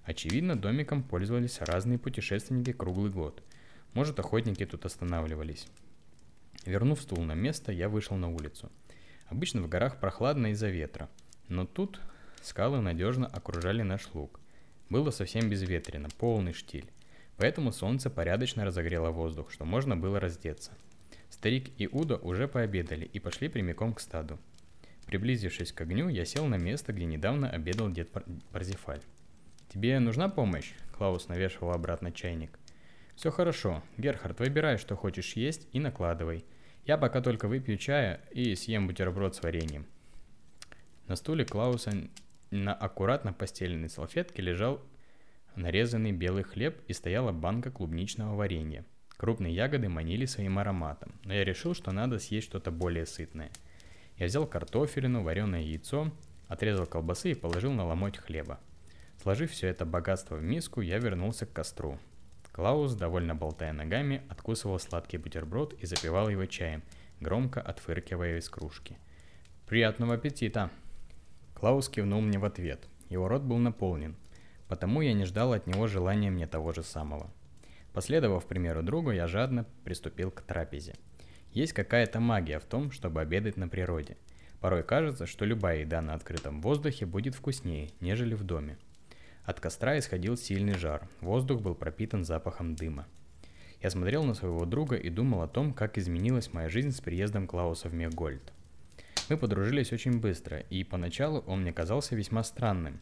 [0.04, 3.42] Очевидно, домиком пользовались разные путешественники круглый год.
[3.94, 5.70] Может, охотники тут останавливались.
[6.68, 8.70] Вернув стул на место, я вышел на улицу.
[9.28, 11.10] Обычно в горах прохладно из-за ветра,
[11.48, 12.02] но тут
[12.42, 14.42] скалы надежно окружали наш луг.
[14.90, 16.92] Было совсем безветренно, полный штиль,
[17.38, 20.74] поэтому солнце порядочно разогрело воздух, что можно было раздеться.
[21.30, 24.38] Старик и Уда уже пообедали и пошли прямиком к стаду.
[25.06, 28.10] Приблизившись к огню, я сел на место, где недавно обедал дед
[28.52, 29.02] Парзифаль.
[29.70, 32.60] «Тебе нужна помощь?» Клаус навешивал обратно чайник.
[33.16, 33.82] «Все хорошо.
[33.98, 36.44] Герхард, выбирай, что хочешь есть и накладывай.
[36.88, 39.86] Я пока только выпью чая и съем бутерброд с вареньем.
[41.10, 41.92] На стуле Клауса
[42.50, 44.82] на аккуратно постеленной салфетке лежал
[45.58, 48.86] нарезанный белый хлеб и стояла банка клубничного варенья.
[49.18, 53.52] Крупные ягоды манили своим ароматом, но я решил, что надо съесть что-то более сытное.
[54.16, 56.14] Я взял картофелину, вареное яйцо,
[56.48, 58.62] отрезал колбасы и положил на ломоть хлеба.
[59.22, 62.00] Сложив все это богатство в миску, я вернулся к костру.
[62.58, 66.82] Клаус, довольно болтая ногами, откусывал сладкий бутерброд и запивал его чаем,
[67.20, 68.98] громко отфыркивая из кружки.
[69.68, 70.72] «Приятного аппетита!»
[71.54, 72.88] Клаус кивнул мне в ответ.
[73.10, 74.16] Его рот был наполнен,
[74.68, 77.30] потому я не ждал от него желания мне того же самого.
[77.94, 80.96] Последовав примеру друга, я жадно приступил к трапезе.
[81.52, 84.18] Есть какая-то магия в том, чтобы обедать на природе.
[84.62, 88.80] Порой кажется, что любая еда на открытом воздухе будет вкуснее, нежели в доме.
[89.48, 93.08] От костра исходил сильный жар, воздух был пропитан запахом дыма.
[93.82, 97.48] Я смотрел на своего друга и думал о том, как изменилась моя жизнь с приездом
[97.48, 98.52] Клауса в Мегольд.
[99.30, 103.00] Мы подружились очень быстро, и поначалу он мне казался весьма странным.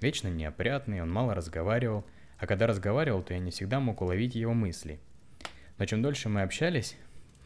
[0.00, 2.04] Вечно неопрятный, он мало разговаривал,
[2.38, 5.00] а когда разговаривал, то я не всегда мог уловить его мысли.
[5.78, 6.96] Но чем дольше мы общались,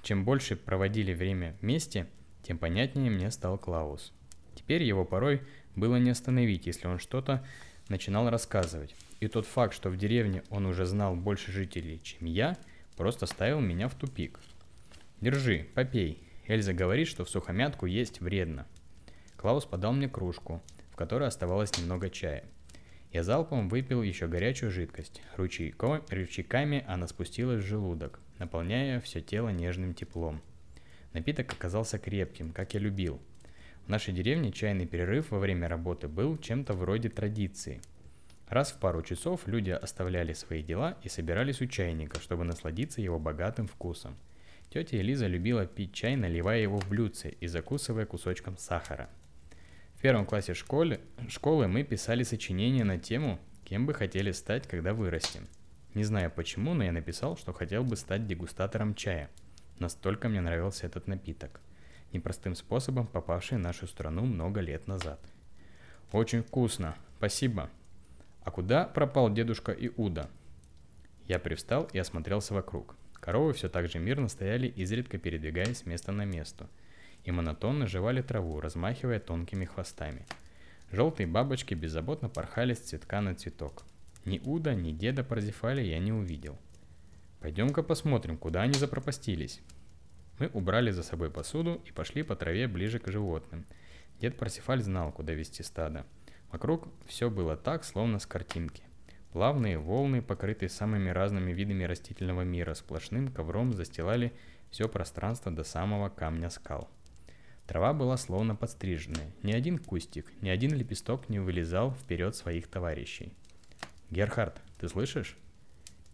[0.02, 2.06] чем больше проводили время вместе,
[2.42, 4.12] тем понятнее мне стал Клаус.
[4.54, 5.40] Теперь его порой
[5.74, 7.42] было не остановить, если он что-то
[7.88, 8.94] начинал рассказывать.
[9.20, 12.56] И тот факт, что в деревне он уже знал больше жителей, чем я,
[12.96, 14.40] просто ставил меня в тупик.
[15.20, 16.22] «Держи, попей.
[16.46, 18.66] Эльза говорит, что в сухомятку есть вредно».
[19.36, 22.44] Клаус подал мне кружку, в которой оставалось немного чая.
[23.12, 25.20] Я залпом выпил еще горячую жидкость.
[25.36, 30.40] Ручейко, ручейками она спустилась в желудок, наполняя все тело нежным теплом.
[31.12, 33.20] Напиток оказался крепким, как я любил–
[33.86, 37.80] в нашей деревне чайный перерыв во время работы был чем-то вроде традиции.
[38.48, 43.18] Раз в пару часов люди оставляли свои дела и собирались у чайника, чтобы насладиться его
[43.18, 44.16] богатым вкусом.
[44.70, 49.10] Тетя Элиза любила пить чай, наливая его в блюдце и закусывая кусочком сахара.
[49.96, 54.94] В первом классе школы, школы мы писали сочинение на тему, кем бы хотели стать, когда
[54.94, 55.48] вырастем.
[55.94, 59.28] Не знаю почему, но я написал, что хотел бы стать дегустатором чая.
[59.78, 61.60] Настолько мне нравился этот напиток–
[62.12, 65.20] непростым способом попавший в нашу страну много лет назад.
[66.12, 67.70] Очень вкусно, спасибо.
[68.44, 70.28] А куда пропал дедушка Иуда?
[71.26, 72.96] Я привстал и осмотрелся вокруг.
[73.14, 76.68] Коровы все так же мирно стояли, изредка передвигаясь с места на место,
[77.24, 80.26] и монотонно жевали траву, размахивая тонкими хвостами.
[80.90, 83.84] Желтые бабочки беззаботно порхали с цветка на цветок.
[84.24, 86.58] Ни Уда, ни деда Парзифаля я не увидел.
[87.40, 89.60] Пойдем-ка посмотрим, куда они запропастились.
[90.42, 93.64] Мы убрали за собой посуду и пошли по траве ближе к животным.
[94.20, 96.04] Дед Парсифаль знал, куда вести стадо.
[96.50, 98.82] Вокруг все было так, словно с картинки.
[99.32, 104.32] Плавные волны, покрытые самыми разными видами растительного мира, сплошным ковром застилали
[104.72, 106.90] все пространство до самого камня скал.
[107.68, 109.30] Трава была словно подстриженная.
[109.44, 113.32] Ни один кустик, ни один лепесток не вылезал вперед своих товарищей.
[114.10, 115.36] «Герхард, ты слышишь?»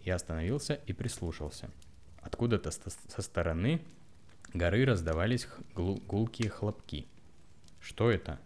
[0.04, 1.70] Я остановился и прислушался.
[2.20, 3.80] Откуда-то со стороны
[4.54, 7.06] горы раздавались гулкие хлопки.
[7.80, 8.38] Что это?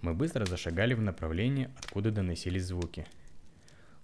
[0.00, 3.06] Мы быстро зашагали в направлении, откуда доносились звуки.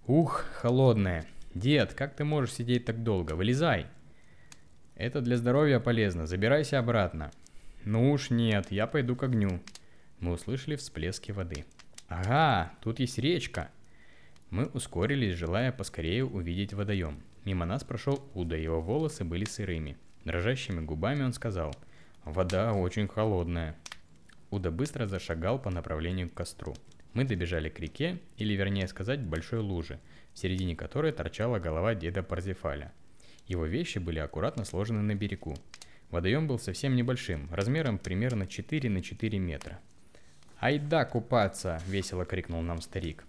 [0.07, 1.25] «Ух, холодная!
[1.53, 3.33] Дед, как ты можешь сидеть так долго?
[3.33, 3.87] Вылезай!»
[4.95, 7.31] «Это для здоровья полезно, забирайся обратно!»
[7.85, 9.61] «Ну уж нет, я пойду к огню!»
[10.19, 11.65] Мы услышали всплески воды.
[12.07, 13.69] «Ага, тут есть речка!»
[14.49, 17.21] Мы ускорились, желая поскорее увидеть водоем.
[17.45, 19.97] Мимо нас прошел Уда, его волосы были сырыми.
[20.25, 21.73] Дрожащими губами он сказал,
[22.23, 23.75] «Вода очень холодная».
[24.49, 26.75] Уда быстро зашагал по направлению к костру.
[27.13, 29.99] Мы добежали к реке, или вернее сказать, большой луже,
[30.33, 32.91] в середине которой торчала голова деда Парзифаля.
[33.47, 35.55] Его вещи были аккуратно сложены на берегу.
[36.09, 39.79] Водоем был совсем небольшим, размером примерно 4 на 4 метра.
[40.57, 43.25] «Айда купаться!»– весело крикнул нам старик.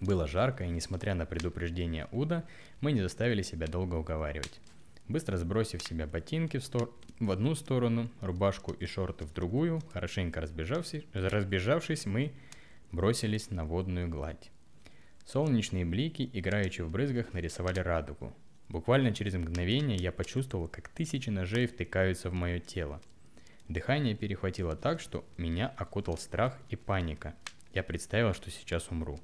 [0.00, 2.44] Было жарко, и несмотря на предупреждение Уда,
[2.80, 4.60] мы не заставили себя долго уговаривать.
[5.08, 6.94] Быстро сбросив себя ботинки в, стор...
[7.18, 12.32] в одну сторону, рубашку и шорты в другую, хорошенько разбежавшись, разбежавшись, мы
[12.92, 14.50] бросились на водную гладь.
[15.24, 18.32] Солнечные блики, играющие в брызгах, нарисовали радугу.
[18.68, 23.00] Буквально через мгновение я почувствовал, как тысячи ножей втыкаются в мое тело.
[23.68, 27.34] Дыхание перехватило так, что меня окутал страх и паника.
[27.72, 29.18] Я представил, что сейчас умру.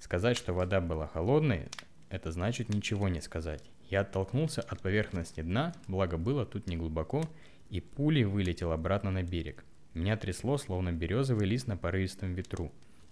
[0.00, 1.68] Сказать, что вода была холодной,
[2.08, 3.64] это значит ничего не сказать.
[3.88, 7.24] Я оттолкнулся от поверхности дна, благо было тут не глубоко,
[7.70, 9.64] и пулей вылетел обратно на берег.
[9.94, 12.70] Меня трясло, словно березовый лист на порывистом ветру.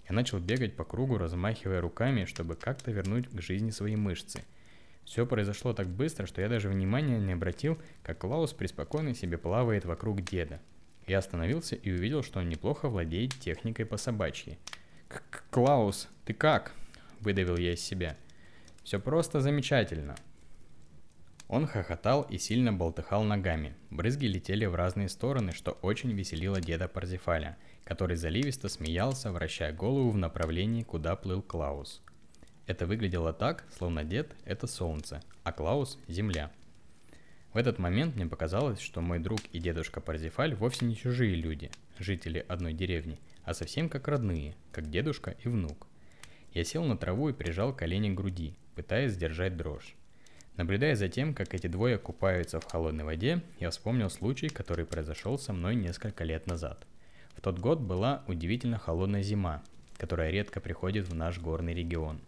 [0.09, 4.45] Я начал бегать по кругу, размахивая руками, чтобы как-то вернуть к жизни свои мышцы.
[5.05, 9.85] Все произошло так быстро, что я даже внимания не обратил, как Клаус преспокойно себе плавает
[9.85, 10.61] вокруг деда.
[11.07, 14.59] Я остановился и увидел, что он неплохо владеет техникой по собачьи.
[15.51, 16.73] «Клаус, ты как?»–
[17.21, 18.17] выдавил я из себя.
[18.83, 20.17] «Все просто замечательно»,
[21.49, 23.75] он хохотал и сильно болтыхал ногами.
[23.91, 30.11] Брызги летели в разные стороны, что очень веселило деда Парзифаля, который заливисто смеялся, вращая голову
[30.11, 32.03] в направлении, куда плыл Клаус.
[32.67, 36.51] Это выглядело так, словно дед– это солнце, а Клаус– земля.
[37.53, 41.71] В этот момент мне показалось, что мой друг и дедушка Парзифаль вовсе не чужие люди,
[41.99, 45.87] жители одной деревни, а совсем как родные, как дедушка и внук.
[46.53, 49.95] Я сел на траву и прижал колени к груди, пытаясь сдержать дрожь.
[50.57, 55.39] Наблюдая за тем, как эти двое купаются в холодной воде, я вспомнил случай, который произошел
[55.39, 56.87] со мной несколько лет назад.
[57.35, 59.63] В тот год была удивительно холодная зима,
[59.99, 62.21] которая редко приходит в наш горный регион.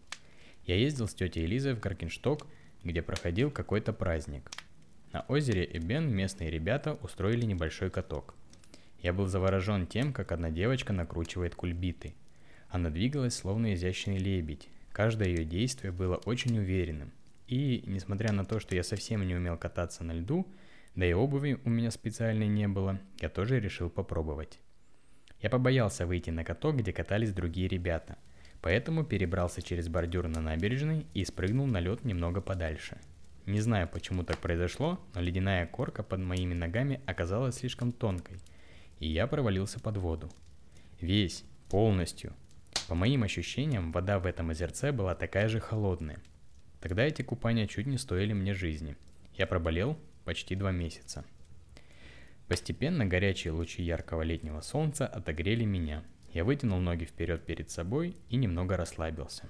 [0.67, 2.47] Я ездил с тетей Элизой в Гаркиншток,
[2.85, 4.51] где проходил какой-то праздник.
[5.13, 8.35] На озере Эбен местные ребята устроили небольшой каток.
[9.01, 12.15] Я был заворожен тем, как одна девочка накручивает кульбиты.
[12.69, 14.69] Она двигалась словно изящный лебедь.
[14.93, 17.13] Каждое ее действие было очень уверенным.
[17.49, 20.47] И, несмотря на то, что я совсем не умел кататься на льду,
[20.95, 24.61] да и обуви у меня специальной не было, я тоже решил попробовать.
[25.41, 28.19] Я побоялся выйти на каток, где катались другие ребята,
[28.61, 32.99] поэтому перебрался через бордюр на набережной и спрыгнул на лед немного подальше.
[33.47, 38.37] Не знаю, почему так произошло, но ледяная корка под моими ногами оказалась слишком тонкой,
[38.99, 40.31] и я провалился под воду.
[41.01, 42.35] Весь, полностью.
[42.89, 46.19] По моим ощущениям, вода в этом озерце была такая же холодная–
[46.81, 48.97] Тогда эти купания чуть не стоили мне жизни.
[49.35, 51.25] Я проболел почти два месяца.
[52.49, 56.03] Постепенно горячие лучи яркого летнего солнца отогрели меня.
[56.33, 59.49] Я вытянул ноги вперед перед собой и немного расслабился.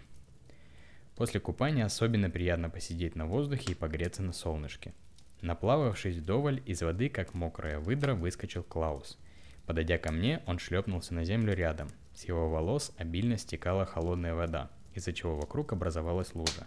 [1.16, 4.94] После купания особенно приятно посидеть на воздухе и погреться на солнышке.
[5.40, 9.18] Наплававшись вдоволь, из воды, как мокрая выдра, выскочил Клаус.
[9.66, 11.88] Подойдя ко мне, он шлепнулся на землю рядом.
[12.14, 16.66] С его волос обильно стекала холодная вода, из-за чего вокруг образовалась лужа.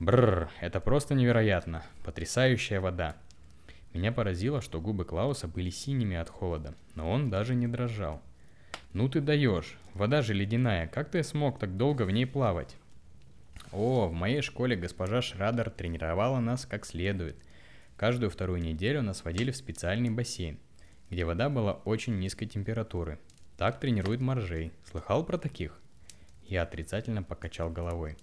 [0.00, 1.82] Бррр, это просто невероятно.
[2.04, 3.16] Потрясающая вода.
[3.92, 8.22] Меня поразило, что губы Клауса были синими от холода, но он даже не дрожал.
[8.92, 9.76] «Ну ты даешь!
[9.94, 12.76] Вода же ледяная, как ты смог так долго в ней плавать?»
[13.72, 17.36] О, в моей школе госпожа Шрадер тренировала нас как следует.
[17.96, 20.58] Каждую вторую неделю нас водили в специальный бассейн,
[21.10, 23.18] где вода была очень низкой температуры.
[23.56, 24.72] Так тренируют моржей.
[24.88, 25.80] Слыхал про таких?
[26.46, 28.16] Я отрицательно покачал головой.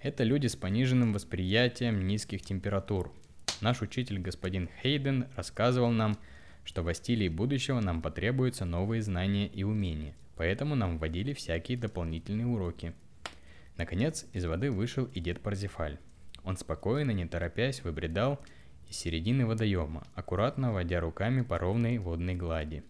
[0.00, 3.12] Это люди с пониженным восприятием низких температур.
[3.60, 6.16] Наш учитель господин Хейден рассказывал нам,
[6.64, 12.46] что в стиле будущего нам потребуются новые знания и умения, поэтому нам вводили всякие дополнительные
[12.46, 12.92] уроки.
[13.76, 15.98] Наконец, из воды вышел и дед Парзифаль.
[16.44, 18.38] Он спокойно, не торопясь, выбредал
[18.88, 22.84] из середины водоема, аккуратно водя руками по ровной водной глади.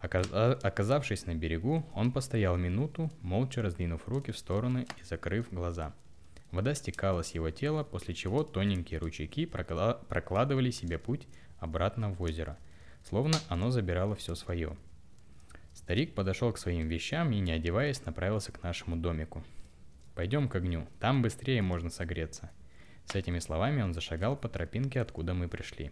[0.00, 5.92] Оказавшись на берегу, он постоял минуту, молча раздвинув руки в стороны и закрыв глаза.
[6.52, 11.26] Вода стекала с его тела, после чего тоненькие ручейки прокладывали себе путь
[11.58, 12.56] обратно в озеро,
[13.02, 14.76] словно оно забирало все свое.
[15.74, 19.42] Старик подошел к своим вещам и, не одеваясь, направился к нашему домику.
[20.14, 22.50] «Пойдем к огню, там быстрее можно согреться»,
[23.06, 25.90] с этими словами он зашагал по тропинке, откуда мы пришли.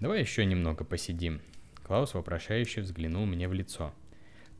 [0.00, 1.40] «Давай еще немного посидим».
[1.84, 3.92] Клаус вопрошающе взглянул мне в лицо.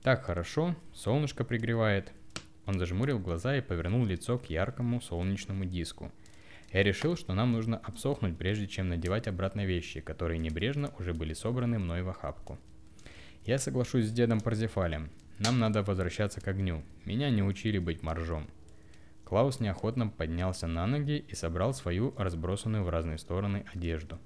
[0.02, 2.12] «Так хорошо, солнышко пригревает».
[2.66, 6.10] Он зажмурил глаза и повернул лицо к яркому солнечному диску.
[6.72, 11.32] Я решил, что нам нужно обсохнуть, прежде чем надевать обратно вещи, которые небрежно уже были
[11.32, 12.58] собраны мной в охапку.
[13.44, 15.10] Я соглашусь с дедом Парзефалем.
[15.38, 16.82] Нам надо возвращаться к огню.
[17.04, 18.48] Меня не учили быть моржом.
[19.24, 24.18] Клаус неохотно поднялся на ноги и собрал свою разбросанную в разные стороны одежду.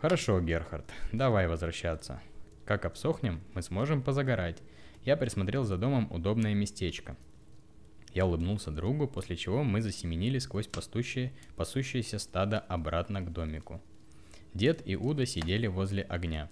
[0.00, 2.20] «Хорошо, Герхард, давай возвращаться.
[2.64, 4.62] Как обсохнем, мы сможем позагорать.
[5.04, 7.16] Я присмотрел за домом удобное местечко».
[8.14, 13.80] Я улыбнулся другу, после чего мы засеменили сквозь пастущее, пасущееся стадо обратно к домику.
[14.54, 16.50] Дед и Уда сидели возле огня.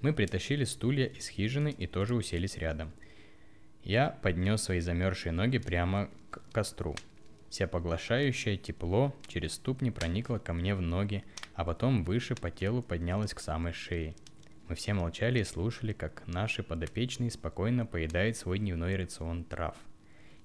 [0.00, 2.92] Мы притащили стулья из хижины и тоже уселись рядом–
[3.84, 6.96] я поднес свои замерзшие ноги прямо к костру.
[7.50, 11.22] Всепоглощающее тепло через ступни проникло ко мне в ноги,
[11.54, 14.14] а потом выше по телу поднялось к самой шее.
[14.68, 19.76] Мы все молчали и слушали, как наши подопечные спокойно поедают свой дневной рацион трав.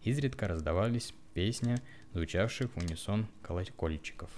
[0.03, 1.75] Изредка раздавались песни,
[2.13, 4.29] звучавших в унисон колокольчиков.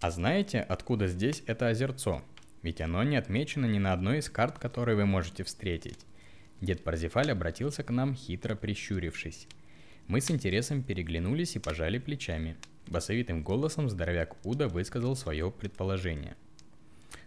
[0.00, 2.22] А знаете, откуда здесь это озерцо?
[2.62, 5.98] Ведь оно не отмечено ни на одной из карт, которые вы можете встретить.
[6.60, 9.46] Дед Парзифаль обратился к нам, хитро прищурившись.
[10.06, 12.56] Мы с интересом переглянулись и пожали плечами.
[12.86, 16.36] Басовитым голосом здоровяк Уда высказал свое предположение.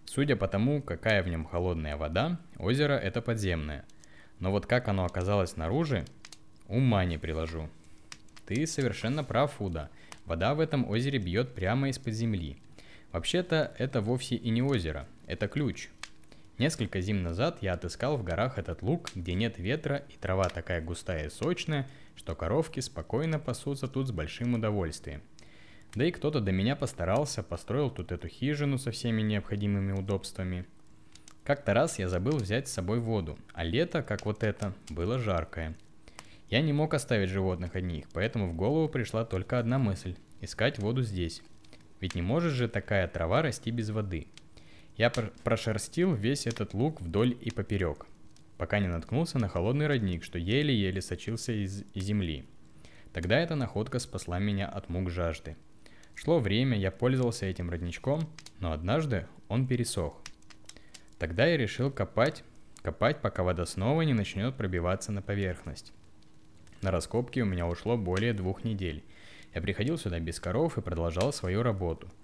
[0.06, 3.86] Судя по тому, какая в нем холодная вода, озеро это подземное.
[4.40, 6.06] Но вот как оно оказалось снаружи,
[6.68, 7.70] ума не приложу.
[8.45, 9.89] Ты совершенно прав, Уда.
[10.26, 12.57] Вода в этом озере бьет прямо из-под земли.
[13.11, 15.89] Вообще-то это вовсе и не озеро, это ключ–
[16.57, 20.82] Несколько зим назад я отыскал в горах этот луг, где нет ветра и трава такая
[20.82, 25.22] густая и сочная, что коровки спокойно пасутся тут с большим удовольствием.
[25.93, 30.65] Да и кто-то до меня постарался, построил тут эту хижину со всеми необходимыми удобствами.
[31.43, 35.76] Как-то раз я забыл взять с собой воду, а лето, как вот это, было жаркое.
[36.50, 41.04] Я не мог оставить животных одних, поэтому в голову пришла только одна мысль– искать воду
[41.04, 41.41] здесь.
[42.00, 44.28] Ведь не может же такая трава расти без воды–
[44.98, 48.08] я прошерстил весь этот луг вдоль и поперек,
[48.58, 52.48] пока не наткнулся на холодный родник, что еле-еле сочился из земли.
[53.14, 55.56] Тогда эта находка спасла меня от мук жажды.
[56.16, 58.28] Шло время, я пользовался этим родничком,
[58.60, 60.20] но однажды он пересох.
[61.20, 62.43] Тогда я решил копать,
[62.82, 65.93] копать, пока вода снова не начнет пробиваться на поверхность.
[66.82, 69.03] На раскопки у меня ушло более двух недель.
[69.53, 72.07] Я приходил сюда без коров и продолжал свою работу–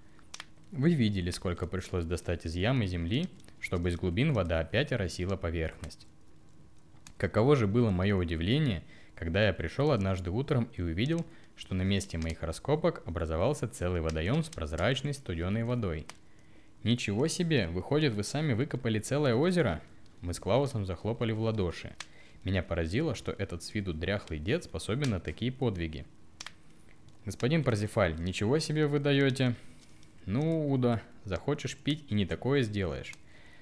[0.76, 3.28] вы видели, сколько пришлось достать из ямы земли,
[3.60, 6.08] чтобы из глубин вода опять оросила поверхность.
[7.16, 8.82] Каково же было мое удивление,
[9.14, 11.24] когда я пришел однажды утром и увидел,
[11.54, 16.08] что на месте моих раскопок образовался целый водоем с прозрачной студеной водой.
[16.82, 19.80] Ничего себе, выходит, вы сами выкопали целое озеро?
[20.22, 21.94] Мы с Клаусом захлопали в ладоши.
[22.44, 26.04] Меня поразило, что этот с виду дряхлый дед способен на такие подвиги.
[27.24, 29.54] Господин Парзифаль, ничего себе вы даете?
[30.26, 33.12] «Ну, Уда, захочешь пить и не такое сделаешь».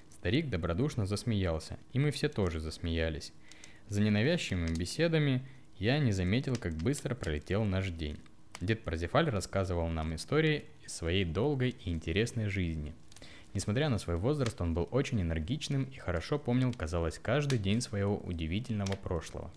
[0.09, 3.33] Старик добродушно засмеялся, и мы все тоже засмеялись.
[3.89, 5.45] За ненавязчивыми беседами
[5.77, 8.17] я не заметил, как быстро пролетел наш день.
[8.61, 12.93] Дед Парзифаль рассказывал нам истории из своей долгой и интересной жизни.
[13.53, 18.17] Несмотря на свой возраст, он был очень энергичным и хорошо помнил, казалось, каждый день своего
[18.17, 19.51] удивительного прошлого.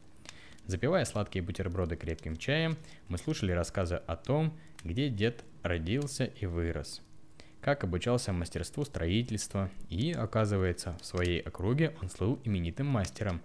[0.66, 2.76] Запивая сладкие бутерброды крепким чаем,
[3.08, 7.02] мы слушали рассказы о том, где дед родился и вырос,
[7.60, 13.40] как обучался мастерству строительства и, оказывается, в своей округе он слыл именитым мастером.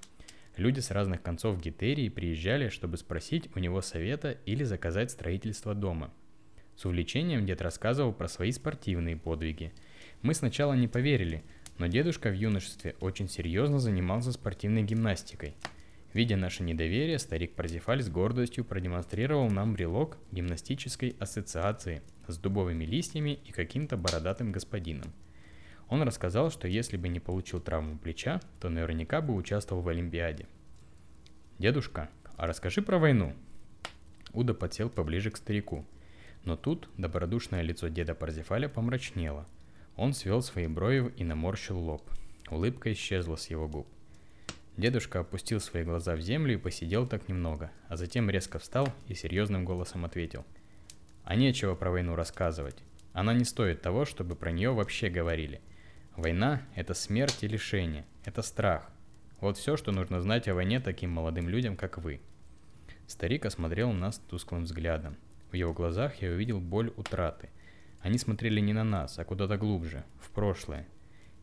[0.57, 6.11] Люди с разных концов Гетерии приезжали, чтобы спросить у него совета или заказать строительство дома.
[6.75, 9.71] С увлечением дед рассказывал про свои спортивные подвиги.
[10.21, 11.43] Мы сначала не поверили,
[11.79, 15.55] но дедушка в юношестве очень серьезно занимался спортивной гимнастикой.
[16.13, 23.39] Видя наше недоверие, старик Парзифаль с гордостью продемонстрировал нам брелок гимнастической ассоциации с дубовыми листьями
[23.45, 25.11] и каким-то бородатым господином.
[25.89, 30.45] Он рассказал, что если бы не получил травму плеча, то наверняка бы участвовал в Олимпиаде.
[31.59, 33.33] «Дедушка, а расскажи про войну».
[34.33, 35.85] Уда подсел поближе к старику.
[36.43, 39.47] Но тут добродушное лицо деда Парзифаля помрачнело.
[40.01, 42.01] Он свел свои брови и наморщил лоб.
[42.49, 43.87] Улыбка исчезла с его губ.
[44.75, 49.13] Дедушка опустил свои глаза в землю и посидел так немного, а затем резко встал и
[49.13, 50.43] серьезным голосом ответил.
[51.23, 52.77] «А нечего про войну рассказывать.
[53.13, 55.61] Она не стоит того, чтобы про нее вообще говорили.
[56.15, 58.89] Война– это смерть и лишение, это страх.
[59.39, 62.21] Вот все, что нужно знать о войне таким молодым людям, как вы».
[63.05, 65.15] Старик осмотрел нас тусклым взглядом.
[65.51, 67.51] В его глазах я увидел боль утраты.
[68.01, 70.87] Они смотрели не на нас, а куда-то глубже, в прошлое,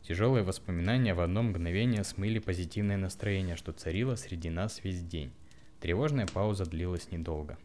[0.01, 5.31] Тяжелые воспоминания в одно мгновение смыли позитивное настроение, что царило среди нас весь день.
[5.81, 7.57] Тревожная пауза длилась недолго.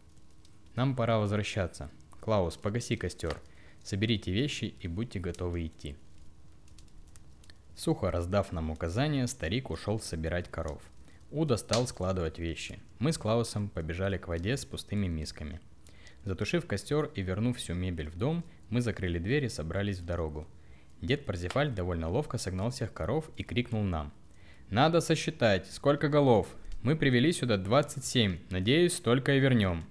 [0.75, 1.91] Нам пора возвращаться.
[2.21, 3.41] Клаус, погаси костер.
[3.83, 5.97] Соберите вещи и будьте готовы идти.
[7.77, 10.83] Сухо раздав нам указания, старик ушел собирать коров.
[11.31, 12.79] Уда стал складывать вещи.
[12.99, 15.61] Мы с Клаусом побежали к воде с пустыми мисками.
[16.25, 20.49] Затушив костер и вернув всю мебель в дом, мы закрыли дверь и собрались в дорогу.
[21.01, 24.12] Дед Парзифаль довольно ловко согнал всех коров и крикнул нам.
[24.68, 26.49] «Надо сосчитать, сколько голов.
[26.83, 29.85] Мы привели сюда 27, надеюсь, столько и вернем».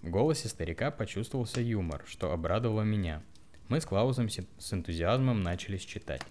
[0.00, 3.20] В голосе старика почувствовался юмор, что обрадовало меня.
[3.68, 6.22] Мы с Клаусом с энтузиазмом начали считать.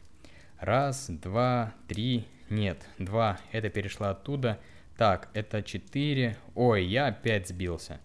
[0.61, 4.57] Раз, два, три, нет, два, это перешла оттуда.
[4.97, 7.99] Так, это четыре, ой, я опять сбился.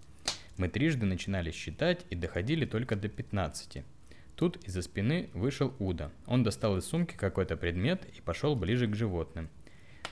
[0.59, 3.85] Мы трижды начинали считать и доходили только до 15.
[4.35, 6.11] Тут из-за спины вышел Уда.
[6.27, 9.49] Он достал из сумки какой-то предмет и пошел ближе к животным.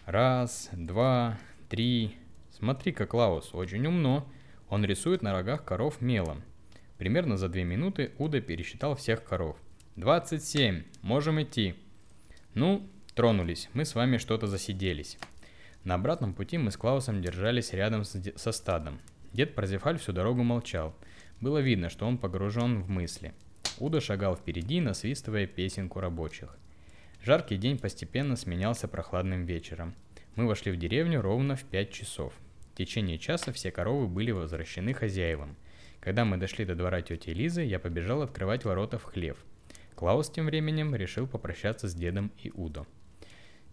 [0.05, 1.37] Раз, два,
[1.69, 2.17] три.
[2.57, 4.27] Смотри-ка, Клаус, очень умно.
[4.69, 6.45] Он рисует на рогах коров мелом.
[6.97, 9.57] Примерно за две минуты Уда пересчитал всех коров.
[9.97, 10.85] 27.
[11.03, 11.75] Можем идти.
[12.55, 13.69] Ну, тронулись.
[13.75, 15.19] Мы с вами что-то засиделись.
[15.83, 19.01] На обратном пути мы с Клаусом держались рядом со стадом.
[19.37, 20.97] Дед Прозефаль всю дорогу молчал.
[21.41, 23.33] Было видно, что он погружен в мысли–
[23.79, 26.57] Уда шагал впереди, насвистывая песенку рабочих.
[27.23, 29.95] Жаркий день постепенно сменялся прохладным вечером.
[30.35, 32.33] Мы вошли в деревню ровно в 5 часов.
[32.73, 35.57] В течение часа все коровы были возвращены хозяевам.
[36.01, 39.37] Когда мы дошли до двора тети Лизы, я побежал открывать ворота в хлев.
[39.95, 42.87] Клаус тем временем решил попрощаться с дедом и Удо.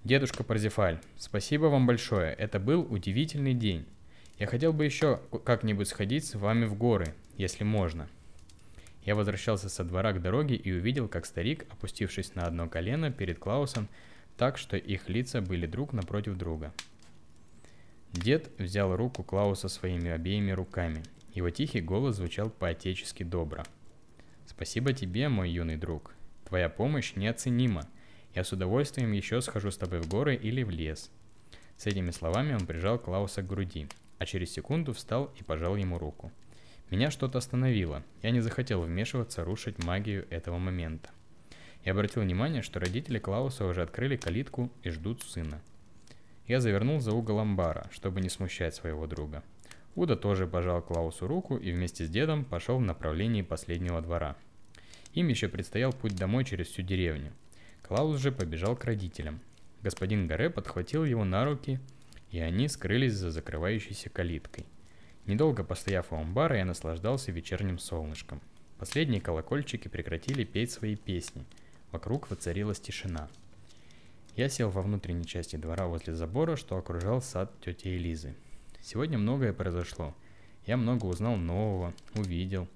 [0.03, 3.85] «Дедушка Парзифаль, спасибо вам большое, это был удивительный день.
[4.37, 8.07] Я хотел бы еще как-нибудь сходить с вами в горы, если можно»,
[9.05, 13.37] я возвращался со двора к дороге и увидел, как старик, опустившись на одно колено перед
[13.37, 13.89] Клаусом,
[14.37, 16.73] так что их лица были друг напротив друга.
[18.13, 21.03] Дед взял руку Клауса своими обеими руками.
[21.33, 23.63] Его тихий голос звучал по-отечески добро.
[24.45, 26.13] «Спасибо тебе, мой юный друг.
[26.45, 27.89] Твоя помощь неоценима.
[28.35, 31.11] Я с удовольствием еще схожу с тобой в горы или в лес».
[31.75, 33.87] С этими словами он прижал Клауса к груди,
[34.23, 36.31] а через секунду встал и пожал ему руку–
[36.93, 38.03] меня что-то остановило.
[38.21, 41.09] Я не захотел вмешиваться, рушить магию этого момента.
[41.83, 45.59] Я обратил внимание, что родители Клауса уже открыли калитку и ждут сына.
[46.45, 49.43] Я завернул за угол амбара, чтобы не смущать своего друга.
[49.95, 54.35] Уда тоже пожал Клаусу руку и вместе с дедом пошел в направлении последнего двора.
[55.15, 57.31] Им еще предстоял путь домой через всю деревню.
[57.81, 59.39] Клаус же побежал к родителям.
[59.81, 61.79] Господин Гаре подхватил его на руки,
[62.33, 64.65] и они скрылись за закрывающейся калиткой.
[65.27, 68.41] Недолго постояв у амбара, я наслаждался вечерним солнышком.
[68.79, 71.45] Последние колокольчики прекратили петь свои песни.
[71.91, 73.29] Вокруг воцарилась тишина.
[74.35, 78.33] Я сел во внутренней части двора возле забора, что окружал сад тети Элизы.
[78.81, 80.15] Сегодня многое произошло.
[80.65, 82.67] Я много узнал нового, увидел.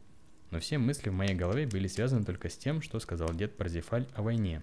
[0.52, 4.06] Но все мысли в моей голове были связаны только с тем, что сказал дед Парзифаль
[4.14, 4.62] о войне.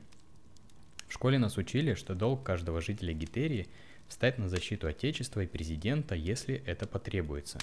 [1.08, 3.66] В школе нас учили, что долг каждого жителя Гитерии–
[4.08, 7.58] встать на защиту Отечества и президента, если это потребуется.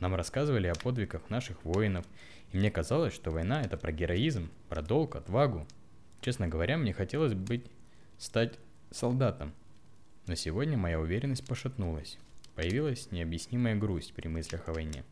[0.00, 2.04] Нам рассказывали о подвигах наших воинов,
[2.52, 5.66] и мне казалось, что война это про героизм, про долг, отвагу.
[6.20, 7.64] Честно говоря, мне хотелось быть,
[8.18, 8.58] стать
[8.90, 9.52] солдатом.
[10.26, 12.18] Но сегодня моя уверенность пошатнулась.
[12.54, 15.04] Появилась необъяснимая грусть при мыслях о войне.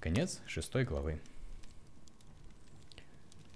[0.00, 1.20] Конец шестой главы.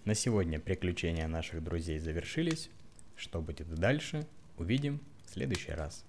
[0.04, 2.70] На сегодня приключения наших друзей завершились.
[3.16, 4.26] Что будет дальше,
[4.58, 5.00] увидим
[5.32, 6.04] следующий раз.